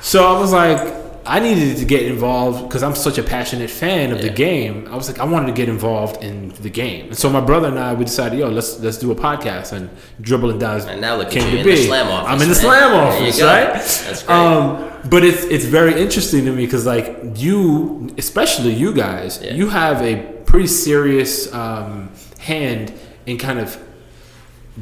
[0.00, 0.80] So I was like,
[1.26, 4.86] I needed to get involved because I'm such a passionate fan of the game.
[4.90, 7.06] I was like, I wanted to get involved in the game.
[7.06, 9.88] And so my brother and I, we decided, yo, let's let's do a podcast and
[10.20, 10.80] dribble and down.
[10.88, 12.54] And now look came to in the slam office, I'm in the man.
[12.54, 13.72] slam office, right?
[13.74, 14.36] That's great.
[14.36, 19.54] Um, but it's it's very interesting to me because like you, especially you guys, Yeah.
[19.54, 22.92] you have a pretty serious um, hand
[23.26, 23.78] in kind of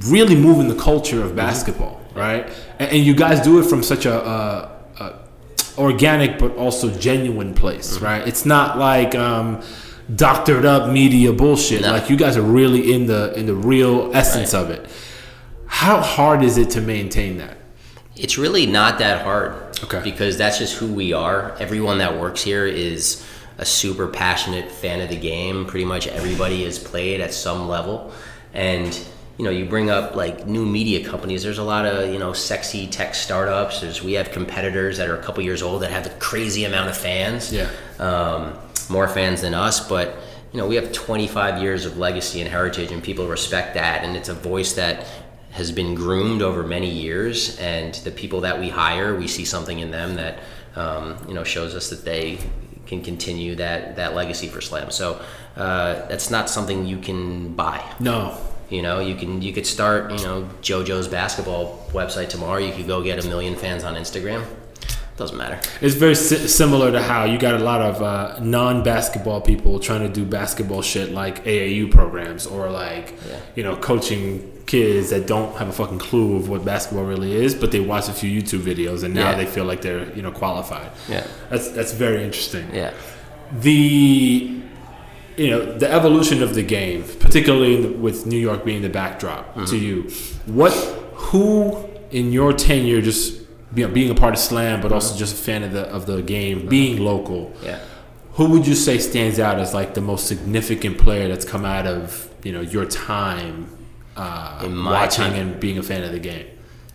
[0.08, 1.26] really moving the culture Mm-hmm.
[1.28, 2.48] of basketball, right?
[2.78, 4.70] And, and you guys do it from such a, a,
[5.04, 5.18] a
[5.78, 8.04] organic but also genuine place, Mm-hmm.
[8.04, 8.28] right?
[8.28, 9.62] It's not like um,
[10.14, 11.82] doctored up media bullshit.
[11.82, 11.92] No.
[11.92, 14.62] Like you guys are really in the in the real essence Right.
[14.62, 14.90] of it.
[15.66, 17.56] How hard is it to maintain that?
[18.16, 19.54] It's really not that hard.
[19.84, 20.00] Okay.
[20.04, 21.56] Because that's just who we are.
[21.58, 23.26] Everyone that works here is
[23.58, 25.64] a super passionate fan of the game.
[25.66, 28.12] Pretty much everybody has played at some level.
[28.54, 28.98] And
[29.42, 31.42] you know, you bring up like new media companies.
[31.42, 33.80] There's a lot of you know sexy tech startups.
[33.80, 36.90] There's we have competitors that are a couple years old that have a crazy amount
[36.90, 37.52] of fans.
[37.52, 37.68] Yeah.
[37.98, 38.56] um,
[38.88, 40.14] more fans than us, but
[40.52, 44.16] you know we have 25 years of legacy and heritage, and people respect that, and
[44.16, 45.08] it's a voice that
[45.50, 49.80] has been groomed over many years, and the people that we hire, we see something
[49.80, 50.38] in them that
[50.76, 52.38] um, you know shows us that they
[52.86, 54.92] can continue that that legacy for Slam.
[54.92, 55.20] So
[55.56, 57.82] uh, that's not something you can buy.
[57.98, 58.38] No.
[58.72, 62.58] You know, you can you could start you know JoJo's basketball website tomorrow.
[62.58, 64.42] You could go get a million fans on Instagram.
[65.18, 65.58] Doesn't matter.
[65.82, 70.00] It's very si- similar to how you got a lot of uh, non-basketball people trying
[70.00, 73.36] to do basketball shit like AAU programs or like Yeah.
[73.56, 74.24] you know coaching
[74.66, 78.08] kids that don't have a fucking clue of what basketball really is, but they watch
[78.08, 79.36] a few YouTube videos and now Yeah.
[79.36, 80.90] they feel like they're you know qualified.
[81.10, 81.26] Yeah.
[81.50, 82.66] That's that's very interesting.
[82.72, 82.94] Yeah.
[83.60, 84.61] The
[85.42, 87.74] you know the evolution of the game, particularly
[88.06, 89.64] with New York being the backdrop Mm-hmm.
[89.72, 89.96] to you.
[90.60, 90.72] What
[91.26, 91.42] who
[92.10, 93.40] in your tenure just
[93.74, 96.02] you know, being a part of Slam, but also just a fan of the of
[96.06, 97.42] the game, being local.
[97.46, 97.64] Mm-hmm.
[97.66, 97.80] Yeah.
[98.36, 101.86] Who would you say stands out as like the most significant player that's come out
[101.86, 103.54] of you know your time
[104.16, 105.34] uh, In watching time.
[105.40, 106.46] and being a fan of the game,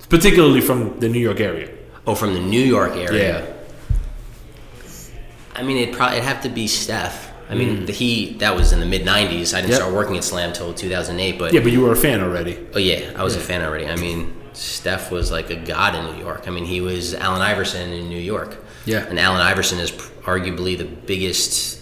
[0.09, 1.69] particularly from the New York area?
[2.05, 3.27] Oh, from the New York area.
[3.41, 3.53] Yeah.
[5.55, 7.26] I mean, it probably it'd have to be Steph.
[7.49, 7.57] I Mm.
[7.57, 9.53] mean, the, he that was in the mid '90s.
[9.53, 9.79] I didn't Yep.
[9.79, 12.57] start working at Slam till 2008, but Yeah, but you were a fan already.
[12.75, 13.87] oh yeah, I was a fan already.
[13.87, 16.43] I mean, Steph was like a god in New York.
[16.47, 18.57] I mean, he was Allen Iverson in New York.
[18.85, 19.05] Yeah.
[19.09, 19.91] and Allen Iverson is
[20.23, 21.79] arguably the biggest,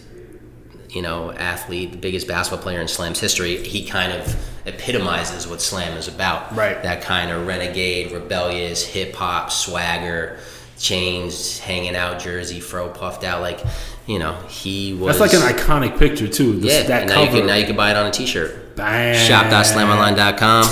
[0.89, 3.57] you know, athlete, the biggest basketball player in Slam's history.
[3.63, 4.35] He kind of
[4.65, 6.55] epitomizes what Slam is about.
[6.55, 6.81] Right.
[6.81, 10.39] That kind of renegade, rebellious, hip hop swagger,
[10.79, 13.41] chains, hanging out, jersey, fro puffed out.
[13.41, 13.59] Like,
[14.07, 15.17] you know, he was.
[15.17, 16.59] That's like an iconic picture too.
[16.59, 16.87] This, yeah.
[16.87, 17.25] that now cover.
[17.25, 18.75] you can now you can buy it on a T-shirt.
[18.75, 19.15] Bang.
[19.15, 20.65] Shop.slamonline.com.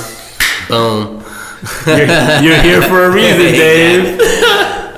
[0.67, 1.23] Boom.
[1.87, 1.97] You're,
[2.43, 4.19] you're here for a reason, Dave.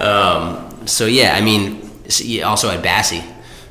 [0.02, 3.24] um, So yeah, I mean, you also had Bassy,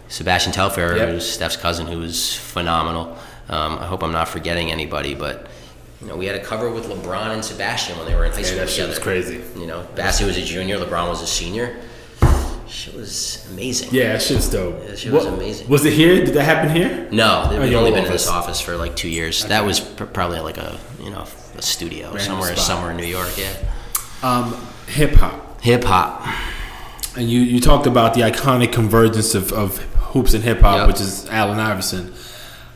[0.09, 1.09] Sebastian Telfair, Yep.
[1.09, 3.17] who's Steph's cousin, who was phenomenal.
[3.49, 5.49] Um, I hope I'm not forgetting anybody, but
[6.01, 8.39] you know, we had a cover with LeBron and Sebastian when they were in high
[8.39, 8.91] Yeah, school that shit together.
[8.91, 9.43] was crazy.
[9.61, 11.77] You know, Bassy was a junior, LeBron was a senior.
[12.75, 13.91] Shit was amazing.
[13.93, 14.85] Yeah, that shit's dope.
[14.87, 15.68] That shit was amazing.
[15.68, 16.16] Was it here?
[16.25, 17.09] Did that happen here?
[17.12, 18.49] No, Oh, we've only been in this office.
[18.49, 19.45] office for like two years.
[19.45, 21.25] That was pr- probably like a you know
[21.57, 22.66] a studio Random somewhere spot.
[22.66, 23.31] somewhere in New York.
[23.39, 23.53] Yeah,
[24.25, 24.55] Um,
[24.89, 25.61] hip hop.
[25.62, 26.27] hip hop.
[27.16, 29.79] And you, you talked about the iconic convergence of, of
[30.12, 30.87] hoops and hip hop, Yep.
[30.89, 32.12] which is Allen Iverson.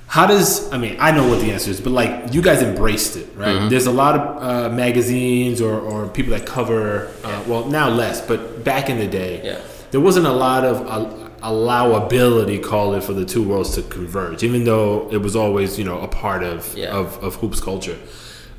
[0.07, 3.17] How does I mean I know what the answer is, but like you guys embraced
[3.17, 3.49] it, right?
[3.49, 3.69] Mm-hmm.
[3.69, 8.21] There's a lot of uh, magazines or, or people that cover, uh, well now less,
[8.25, 9.59] but back in the day, Yeah.
[9.91, 14.43] There wasn't a lot of uh, allowability, call it, for the two worlds to converge,
[14.43, 16.89] even though it was always you know a part of Yeah.
[16.97, 17.99] of, of hoops culture.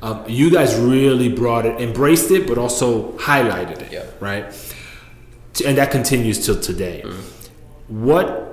[0.02, 4.04] Um, you guys really brought it, embraced it, but also highlighted it, Yeah.
[4.18, 4.44] right?
[5.66, 7.02] And that continues till today.
[7.04, 8.06] Mm-hmm.
[8.06, 8.46] What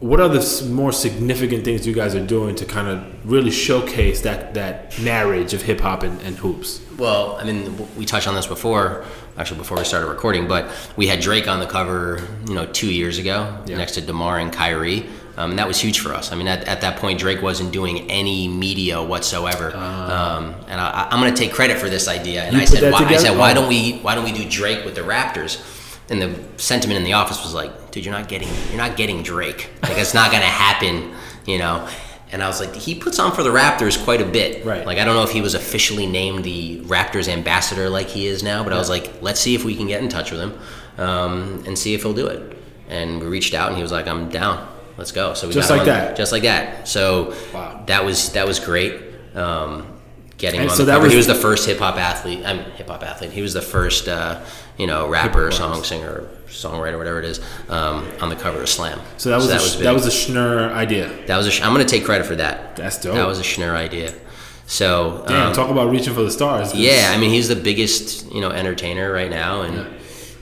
[0.00, 4.22] what are the more significant things you guys are doing to kind of really showcase
[4.22, 6.80] that that marriage of hip hop and, and hoops?
[6.96, 7.60] Well, I mean,
[7.96, 9.04] we touched on this before,
[9.38, 12.92] actually before we started recording, but we had Drake on the cover, you know, two
[12.92, 13.76] years ago Yeah.
[13.76, 15.06] next to Demar and Kyrie.
[15.36, 16.32] Um, and that was huge for us.
[16.32, 19.72] I mean, at, at that point, Drake wasn't doing any media whatsoever.
[19.76, 22.42] um, and I, I'm going to take credit for this idea.
[22.42, 22.56] And.
[22.56, 25.02] I said, why, I said, why don't we, why don't we do Drake with the
[25.02, 25.62] Raptors?
[26.10, 29.22] And the sentiment in the office was like, dude, you're not getting, you're not getting
[29.22, 29.70] Drake.
[29.84, 31.14] Like, it's not going to happen,
[31.46, 31.86] you know.
[32.30, 34.64] And I was like, he puts on for the Raptors quite a bit.
[34.64, 34.84] Right.
[34.84, 38.42] Like, I don't know if he was officially named the Raptors ambassador like he is
[38.42, 40.58] now, but I was like, let's see if we can get in touch with him
[40.98, 42.58] um, and see if he'll do it.
[42.90, 44.66] And we reached out, and he was like, I'm down.
[44.98, 45.32] Let's go.
[45.34, 46.16] So we Just got like on- that?
[46.16, 46.88] Just like that.
[46.88, 47.82] So Wow.
[47.86, 49.00] that was that was great.
[49.34, 49.86] Um,
[50.38, 51.04] getting And on so the that cover.
[51.04, 52.42] was- he was the first hip hop athlete.
[52.44, 53.30] I'm hip hop athlete.
[53.32, 54.40] He was the first, uh,
[54.76, 59.00] you know, rapper, song singer, songwriter, whatever it is, um, on the cover of Slam.
[59.16, 59.84] So that was a, sh- big.
[59.84, 61.08] that was a Schnurr idea.
[61.26, 62.76] That was a I'm gonna take credit for that.
[62.76, 63.14] That's dope.
[63.14, 64.12] That was a Schnurr idea.
[64.66, 66.74] So Damn, um, talk about reaching for the stars.
[66.74, 69.86] yeah, I mean he's the biggest you know entertainer right now, and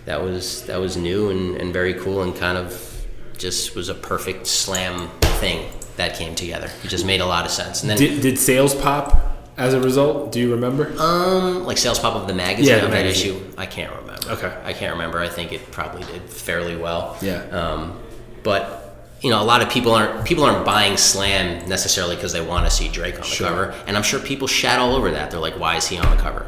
[0.04, 3.06] that was that was new and, and very cool and kind of
[3.38, 5.08] just was a perfect slam
[5.40, 6.70] thing that came together.
[6.84, 7.82] It just made a lot of sense.
[7.82, 10.32] And then Did, did sales pop as a result?
[10.32, 10.92] Do you remember?
[10.98, 13.36] um, like sales pop of the magazine Yeah, the of that magazine.
[13.36, 14.05] issue, I can't remember.
[14.28, 14.52] Okay.
[14.64, 15.18] I can't remember.
[15.20, 17.16] I think it probably did fairly well.
[17.22, 17.42] Yeah.
[17.50, 18.00] Um,
[18.42, 18.82] but
[19.22, 22.66] you know, a lot of people aren't people aren't buying Slam necessarily because they want
[22.66, 23.48] to see Drake on the Sure.
[23.48, 25.30] cover, and I'm sure people shat all over that.
[25.30, 26.46] They're like, "Why is he on the cover?"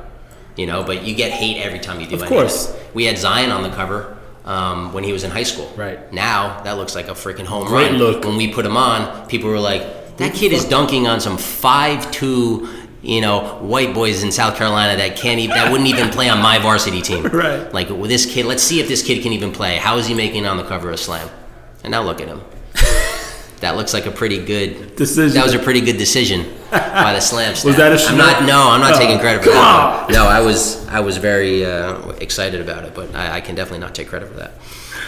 [0.56, 2.16] You know, but you get hate every time you do.
[2.16, 2.38] Of any it.
[2.38, 2.76] course.
[2.94, 5.72] we had Zion on the cover um, when he was in high school.
[5.76, 6.12] Right.
[6.12, 7.98] now, that looks like a freaking home Great run.
[7.98, 8.24] look.
[8.24, 12.10] When we put him on, people were like, "That kid is dunking on some five
[12.10, 12.68] two.
[13.00, 16.42] You know, white boys in South Carolina that can't even that wouldn't even play on
[16.42, 17.24] my varsity team.
[17.32, 17.72] Right.
[17.72, 19.76] Like with this kid, let's see if this kid can even play.
[19.76, 21.28] How is he making it on the cover of Slam?
[21.84, 22.40] And now look at him.
[23.60, 25.34] that looks like a pretty good Decision.
[25.34, 27.76] That was a pretty good decision by the Slam staff.
[27.76, 28.42] that a I'm not.
[28.44, 30.06] No, I'm not Oh, taking credit for that.
[30.08, 30.12] on.
[30.12, 33.78] No, I was I was very uh, excited about it, but I, I can definitely
[33.80, 34.54] not take credit for that.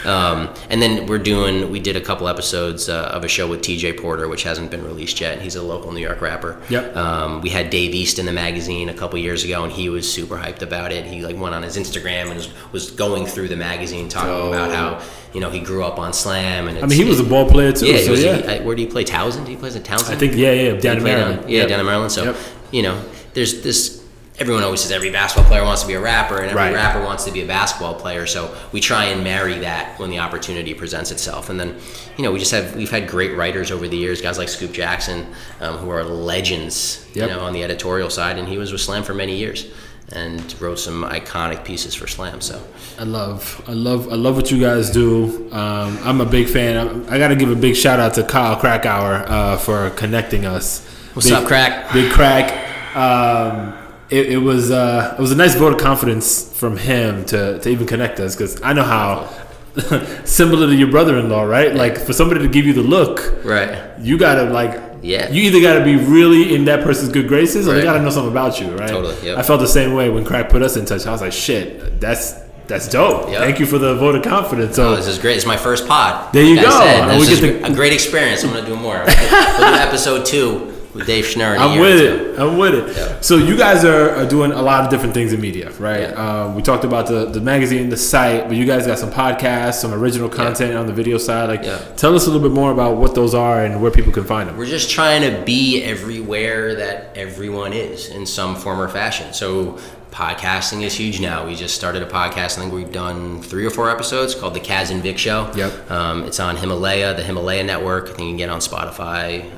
[0.05, 1.69] Um, and then we're doing.
[1.71, 3.93] We did a couple episodes uh, of a show with T.J.
[3.93, 5.41] Porter, which hasn't been released yet.
[5.41, 6.59] He's a local New York rapper.
[6.69, 6.95] Yep.
[6.95, 10.11] Um, we had Dave East in the magazine a couple years ago, and he was
[10.11, 11.05] super hyped about it.
[11.05, 14.53] He like went on his Instagram and was, was going through the magazine talking Dope.
[14.53, 15.01] about how
[15.33, 16.67] you know he grew up on Slam.
[16.67, 17.85] And I mean, he was a ball player too.
[17.87, 18.59] yeah, so was, yeah.
[18.59, 19.03] he- where do you play?
[19.03, 19.47] Townsend?
[19.47, 20.15] He plays at Townsend.
[20.15, 21.39] I think yeah, yeah, down in Maryland.
[21.43, 21.69] on- yeah, Yep.
[21.69, 22.11] down in Maryland.
[22.11, 22.35] So Yep.
[22.71, 24.00] you know, there's this
[24.41, 26.73] everyone always says every basketball player wants to be a rapper and every Right.
[26.73, 28.25] rapper wants to be a basketball player.
[28.25, 31.49] So we try and marry that when the opportunity presents itself.
[31.51, 31.75] And then,
[32.17, 34.71] you know, we just have we've had great writers over the years, guys like Scoop
[34.73, 35.27] Jackson,
[35.61, 37.29] um, who are legends, Yep.
[37.29, 39.65] you know, on the editorial side, and he was with Slam for many years
[40.13, 42.41] and wrote some iconic pieces for Slam.
[42.41, 42.59] So
[42.99, 45.47] I love, I love, I love what you guys do.
[45.51, 47.05] Um, I'm a big fan.
[47.09, 50.45] I, I got to give a big shout out to Kyle Krakauer uh, for connecting
[50.45, 50.81] us.
[51.13, 51.93] What's Big- up, Crack?
[51.93, 52.47] Big Crack.
[52.95, 53.73] Um,
[54.11, 57.69] it, it was uh, it was a nice vote of confidence from him to, to
[57.69, 59.29] even connect us because I know how
[60.25, 61.73] similar to your brother-in-law, right?
[61.73, 63.97] Like for somebody to give you the look, right.
[63.99, 65.29] you gotta like Yeah.
[65.31, 68.31] You either gotta be really in that person's good graces, or they gotta know something
[68.31, 68.89] about you, right?
[68.89, 69.37] Totally, yep.
[69.37, 71.07] I felt the same way when Crack put us in touch.
[71.07, 72.33] I was like, shit, that's
[72.67, 73.29] that's dope.
[73.29, 73.39] Yep.
[73.41, 74.75] Thank you for the vote of confidence.
[74.77, 75.35] So Oh, this is great.
[75.35, 76.31] It's my first pod.
[76.33, 76.71] There you Like go.
[76.79, 78.43] said, this we is get to- a great experience.
[78.43, 79.03] I'm gonna do more.
[79.05, 81.55] We'll do episode two with Dave Schnurr.
[81.55, 82.39] a I'm with it.
[82.39, 82.95] I'm with it.
[82.97, 83.19] Yeah.
[83.21, 86.01] So you guys are, are doing a lot of different things in media, right?
[86.01, 86.43] Yeah.
[86.43, 89.75] Um, we talked about the, the magazine, the site, but you guys got some podcasts,
[89.75, 91.49] some original content on the video side.
[91.49, 91.77] Like, Yeah.
[91.95, 94.49] tell us a little bit more about what those are and where people can find
[94.49, 94.57] them.
[94.57, 99.33] We're just trying to be everywhere that everyone is in some form or fashion.
[99.33, 99.79] So
[100.11, 101.45] podcasting is huge now.
[101.47, 102.57] We just started a podcast.
[102.57, 105.49] I think we've done three or four episodes called the Kaz and Vic Show.
[105.55, 105.89] Yep.
[105.89, 108.05] Um, it's on Himalaya, the Himalaya Network.
[108.05, 109.49] I think you can get on Spotify.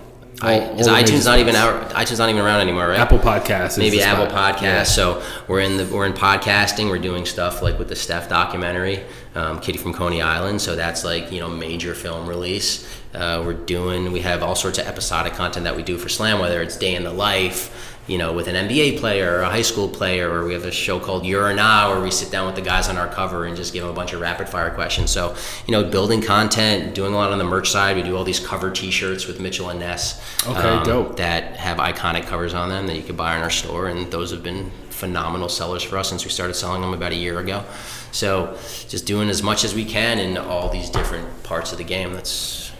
[0.43, 1.89] I, is all the major iTunes not even out?
[1.91, 2.99] iTunes not even around anymore, right?
[2.99, 4.27] Apple Podcasts, maybe Apple.
[4.27, 4.61] Podcasts.
[4.61, 4.83] Yeah.
[4.83, 6.89] So we're in the we're in podcasting.
[6.89, 9.03] We're doing stuff like with the Steph documentary,
[9.35, 10.61] um, Kitty from Coney Island.
[10.61, 12.87] So that's like you know major film release.
[13.13, 14.11] Uh, we're doing.
[14.11, 16.95] We have all sorts of episodic content that we do for Slam, whether it's day
[16.95, 17.92] in the life.
[18.05, 20.71] You know, with an NBA player or a high school player, or we have a
[20.71, 23.55] show called You're Nah, where we sit down with the guys on our cover and
[23.55, 25.09] just give them a bunch of rapid fire questions.
[25.09, 25.35] So,
[25.67, 27.95] you know, building content, doing a lot on the merch side.
[27.95, 30.21] We do all these cover T-shirts with Mitchell and Ness.
[30.45, 31.15] um, Okay, dope.
[31.15, 34.31] That have iconic covers on them that you could buy in our store, and those
[34.31, 37.63] have been phenomenal sellers for us since we started selling them about a year ago.
[38.11, 38.57] So,
[38.89, 42.11] just doing as much as we can in all these different parts of the game.
[42.11, 42.72] That's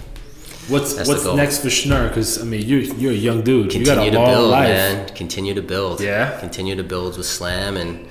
[0.70, 2.08] What's That's what's next for Schnurr?
[2.08, 3.74] Because I mean, you you're a young dude.
[3.74, 4.68] You got a continue to long build, life.
[4.70, 5.10] man.
[5.10, 6.00] Continue to build.
[6.02, 6.40] Yeah?
[6.40, 8.08] Continue to build with Slam, and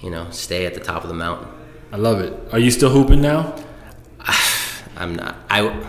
[0.00, 1.48] you know, stay at the top of the mountain.
[1.92, 2.32] I love it.
[2.52, 3.54] Are you still hooping now?
[4.96, 5.36] I'm not.
[5.50, 5.84] I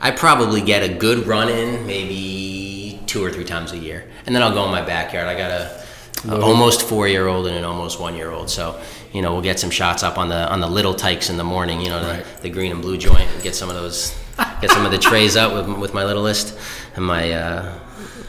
[0.00, 4.34] I probably get a good run in maybe two or three times a year, and
[4.34, 5.26] then I'll go in my backyard.
[5.26, 5.84] I got a,
[6.28, 8.80] a almost four year old and an almost one year old, so
[9.12, 11.44] you know we'll get some shots up on the on the Little Tikes in the
[11.44, 11.80] morning.
[11.80, 12.26] You know the, Right.
[12.42, 13.28] the green and blue joint.
[13.42, 14.14] Get some of those.
[14.60, 16.56] Get some of the trays up with, with my littlest
[16.96, 17.78] and my uh,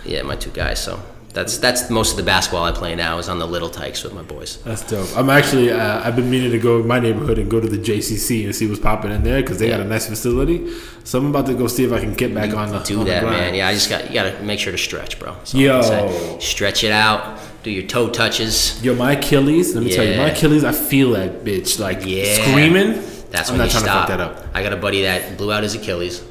[0.06, 0.82] yeah my two guys.
[0.84, 1.00] So
[1.34, 4.14] that's that's most of the basketball I play now is on the Little Tikes with
[4.14, 4.62] my boys.
[4.64, 5.08] That's dope.
[5.16, 7.78] I'm actually uh, I've been meaning to go in my neighborhood and go to the
[7.78, 10.72] JCC and see what's popping in there because they got a nice facility.
[11.04, 13.06] So I'm about to go see if I can get back on the do on
[13.08, 13.38] that, grind.
[13.38, 13.54] man.
[13.56, 15.34] Yeah, I just got you got to make sure to stretch, bro.
[15.34, 16.40] That's all I can Yo.
[16.40, 17.40] stretch it out.
[17.62, 18.84] Do your toe touches.
[18.84, 19.76] Yo, my Achilles.
[19.76, 20.64] Let me tell you, my Achilles.
[20.64, 22.36] I feel that bitch like Yeah.
[22.36, 23.04] screaming.
[23.32, 24.46] That's I'm when not trying to fuck that up.
[24.54, 26.24] I got a buddy that blew out his Achilles.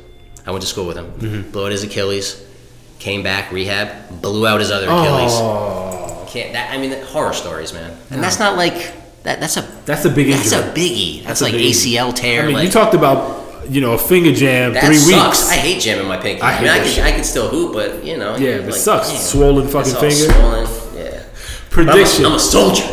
[0.46, 1.12] I went to school with him.
[1.12, 1.50] Mm-hmm.
[1.50, 2.44] Blew out his Achilles.
[2.98, 4.20] Came back rehab.
[4.22, 5.32] Blew out his other Achilles.
[5.34, 6.72] Oh, Can't that?
[6.72, 7.96] I mean, horror stories, man.
[8.10, 8.92] And that's not like
[9.22, 9.40] that.
[9.40, 10.68] That's a that's a big that's injury.
[10.68, 11.24] a biggie.
[11.24, 11.92] That's, a like big injury.
[11.92, 12.42] ACL tear.
[12.42, 15.38] I mean, like, you talked about you know a finger jam that three sucks.
[15.38, 15.50] weeks.
[15.50, 16.42] I hate jamming my pinky.
[16.42, 17.04] I I, hate mean, I can.
[17.04, 18.34] I can still hoop, but you know.
[18.36, 19.10] Yeah, you're it like, sucks.
[19.10, 20.32] damn, Swollen fucking finger.
[20.32, 20.66] Swollen.
[20.96, 21.22] Yeah.
[21.70, 22.24] Prediction.
[22.24, 22.84] I'm a, I'm a soldier.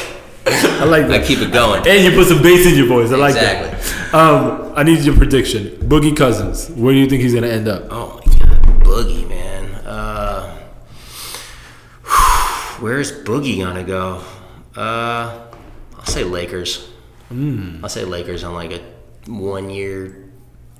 [0.80, 1.22] I like that.
[1.22, 1.86] I keep it going.
[1.86, 3.10] And you put some bass in your voice.
[3.12, 3.70] I like Exactly.
[4.10, 4.14] that.
[4.14, 5.68] Um, I need your prediction.
[5.88, 6.68] Boogie Cousins.
[6.70, 7.84] Where do you think he's gonna end up?
[7.90, 9.64] Oh my god, Boogie, man.
[9.86, 10.56] Uh,
[12.80, 14.22] where's Boogie gonna go?
[14.76, 15.46] Uh,
[15.96, 16.88] I'll say Lakers.
[17.28, 17.78] Hmm.
[17.82, 18.80] I'll say Lakers on like a
[19.30, 20.26] one year,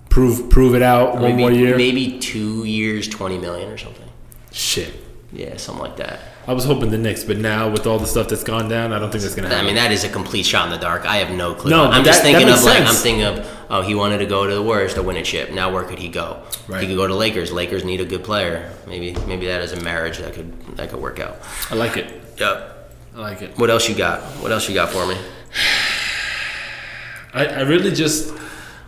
[0.09, 1.15] Prove prove it out.
[1.15, 1.77] One maybe more year.
[1.77, 4.09] maybe two years, twenty million or something.
[4.51, 4.93] Shit.
[5.33, 6.19] Yeah, something like that.
[6.47, 8.99] I was hoping the Knicks, but now with all the stuff that's gone down, I
[8.99, 9.63] don't think that's gonna happen.
[9.63, 11.05] I mean, that is a complete shot in the dark.
[11.05, 11.71] I have no clue.
[11.71, 12.89] No, I'm just that- that thinking of like sense.
[12.89, 15.53] I'm thinking of oh, he wanted to go to the Warriors to win a chip.
[15.53, 16.43] Now where could he go?
[16.67, 16.81] Right.
[16.81, 17.53] He could go to Lakers.
[17.53, 18.73] Lakers need a good player.
[18.87, 21.39] Maybe maybe that is a marriage that could that could work out.
[21.71, 22.21] I like it.
[22.39, 22.77] Yep.
[23.17, 23.59] I like it.
[23.59, 24.23] What else you got?
[24.43, 25.17] What else you got for me?
[27.35, 28.35] I, I really just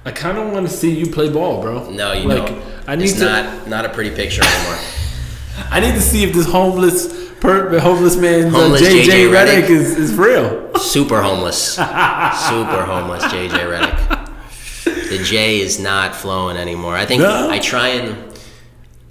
[0.04, 1.90] I kind of want to see you play ball, bro.
[1.90, 3.24] No, you like, know, I need it's to.
[3.24, 4.78] not not a pretty picture anymore.
[5.70, 9.62] I need to see if this homeless per, homeless man's Homeless uh, JJ, JJ Redick
[9.64, 9.70] Redick.
[9.70, 10.74] is, is real.
[10.78, 13.24] Super homeless, super homeless.
[13.24, 13.98] JJ Redick.
[15.10, 16.96] The J is not flowing anymore.
[16.96, 17.50] I think No?
[17.50, 18.32] I try and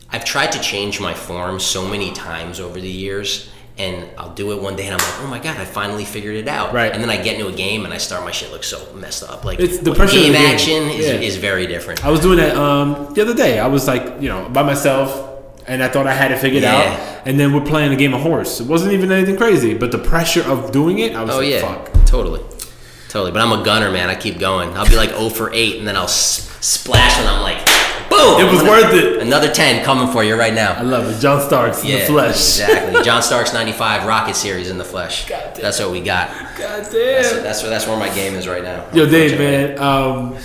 [0.09, 3.49] I've tried to change my form so many times over the years.
[3.77, 6.35] And I'll do it one day, and I'm like, "Oh my god, I finally figured
[6.35, 6.91] it out!" Right.
[6.91, 9.23] And then I get into a game, and I start my shit looks so messed
[9.23, 9.45] up.
[9.45, 10.53] Like It's the pressure of game the game.
[10.53, 11.13] action is, Yeah.
[11.13, 12.03] is very different.
[12.05, 13.59] I was doing that um, the other day.
[13.59, 15.30] I was like, you know, by myself,
[15.67, 16.75] and I thought I had it figured Yeah.
[17.19, 17.27] out.
[17.27, 18.59] And then we're playing a game of horse.
[18.59, 21.49] It wasn't even anything crazy, but the pressure of doing it, I was Oh like,
[21.49, 22.05] yeah, fuck.
[22.05, 22.41] totally,
[23.09, 23.31] totally.
[23.31, 24.09] But I'm a gunner, man.
[24.09, 24.75] I keep going.
[24.77, 27.57] I'll be like 0 for 8, and then I'll s- splash, and I'm like,
[28.09, 28.41] boom!
[28.41, 29.21] It was worth it.
[29.21, 30.73] Another 10 coming for you right now.
[30.73, 31.19] I love it.
[31.21, 32.35] John Starks in Yeah, the flesh.
[32.59, 33.03] exactly.
[33.03, 35.27] John Starks 95 Rocket Series in the flesh.
[35.27, 36.29] That's what we got.
[36.57, 37.43] God That's, damn.
[37.43, 38.85] that's, that's where my game is right now.
[38.93, 39.79] Yo, Dave, man.
[39.79, 40.35] Um,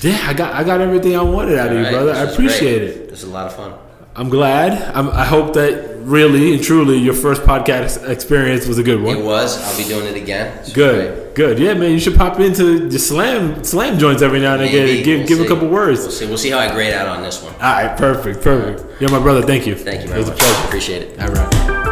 [0.00, 2.12] yeah, I got I got everything I wanted out of you, right, brother.
[2.12, 2.90] this I appreciate great.
[2.90, 3.08] it.
[3.10, 3.72] This is a lot of fun.
[4.16, 4.94] I'm glad.
[4.94, 9.16] I'm, I hope that really and truly your first podcast experience was a good one.
[9.16, 9.60] It was.
[9.60, 10.56] I'll be doing it again.
[10.58, 11.34] It's Good, great.
[11.34, 11.58] good.
[11.58, 14.86] Yeah, man, you should pop into the slam slam joints every now and again.
[14.86, 15.02] Maybe.
[15.02, 16.00] Give We'll give a couple words.
[16.00, 16.26] We'll see.
[16.26, 17.54] We'll see how I grade out on this one.
[17.54, 19.02] All right, perfect, perfect.
[19.02, 19.74] Yeah, my brother, thank you.
[19.74, 20.36] Thank you It was much.
[20.40, 20.66] a pleasure.
[20.66, 21.20] Appreciate it.
[21.20, 21.84] All right.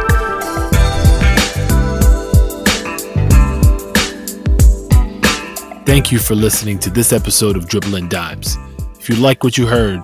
[5.85, 8.57] Thank you for listening to this episode of Dribbling Dimes.
[8.99, 10.01] If you like what you heard,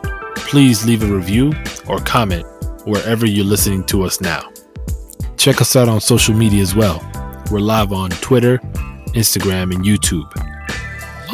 [0.50, 1.54] please leave a review
[1.88, 2.43] or comment
[2.86, 4.52] wherever you're listening to us now.
[5.38, 7.08] Check us out on social media as well.
[7.52, 8.58] We're live on Twitter,
[9.14, 10.28] Instagram, and YouTube.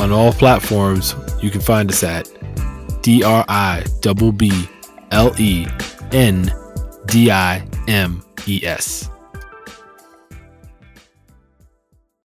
[0.01, 2.29] On all platforms, you can find us at
[3.03, 4.67] D R I B B
[5.11, 5.65] L E
[6.11, 6.51] N
[7.05, 9.09] D I M E S.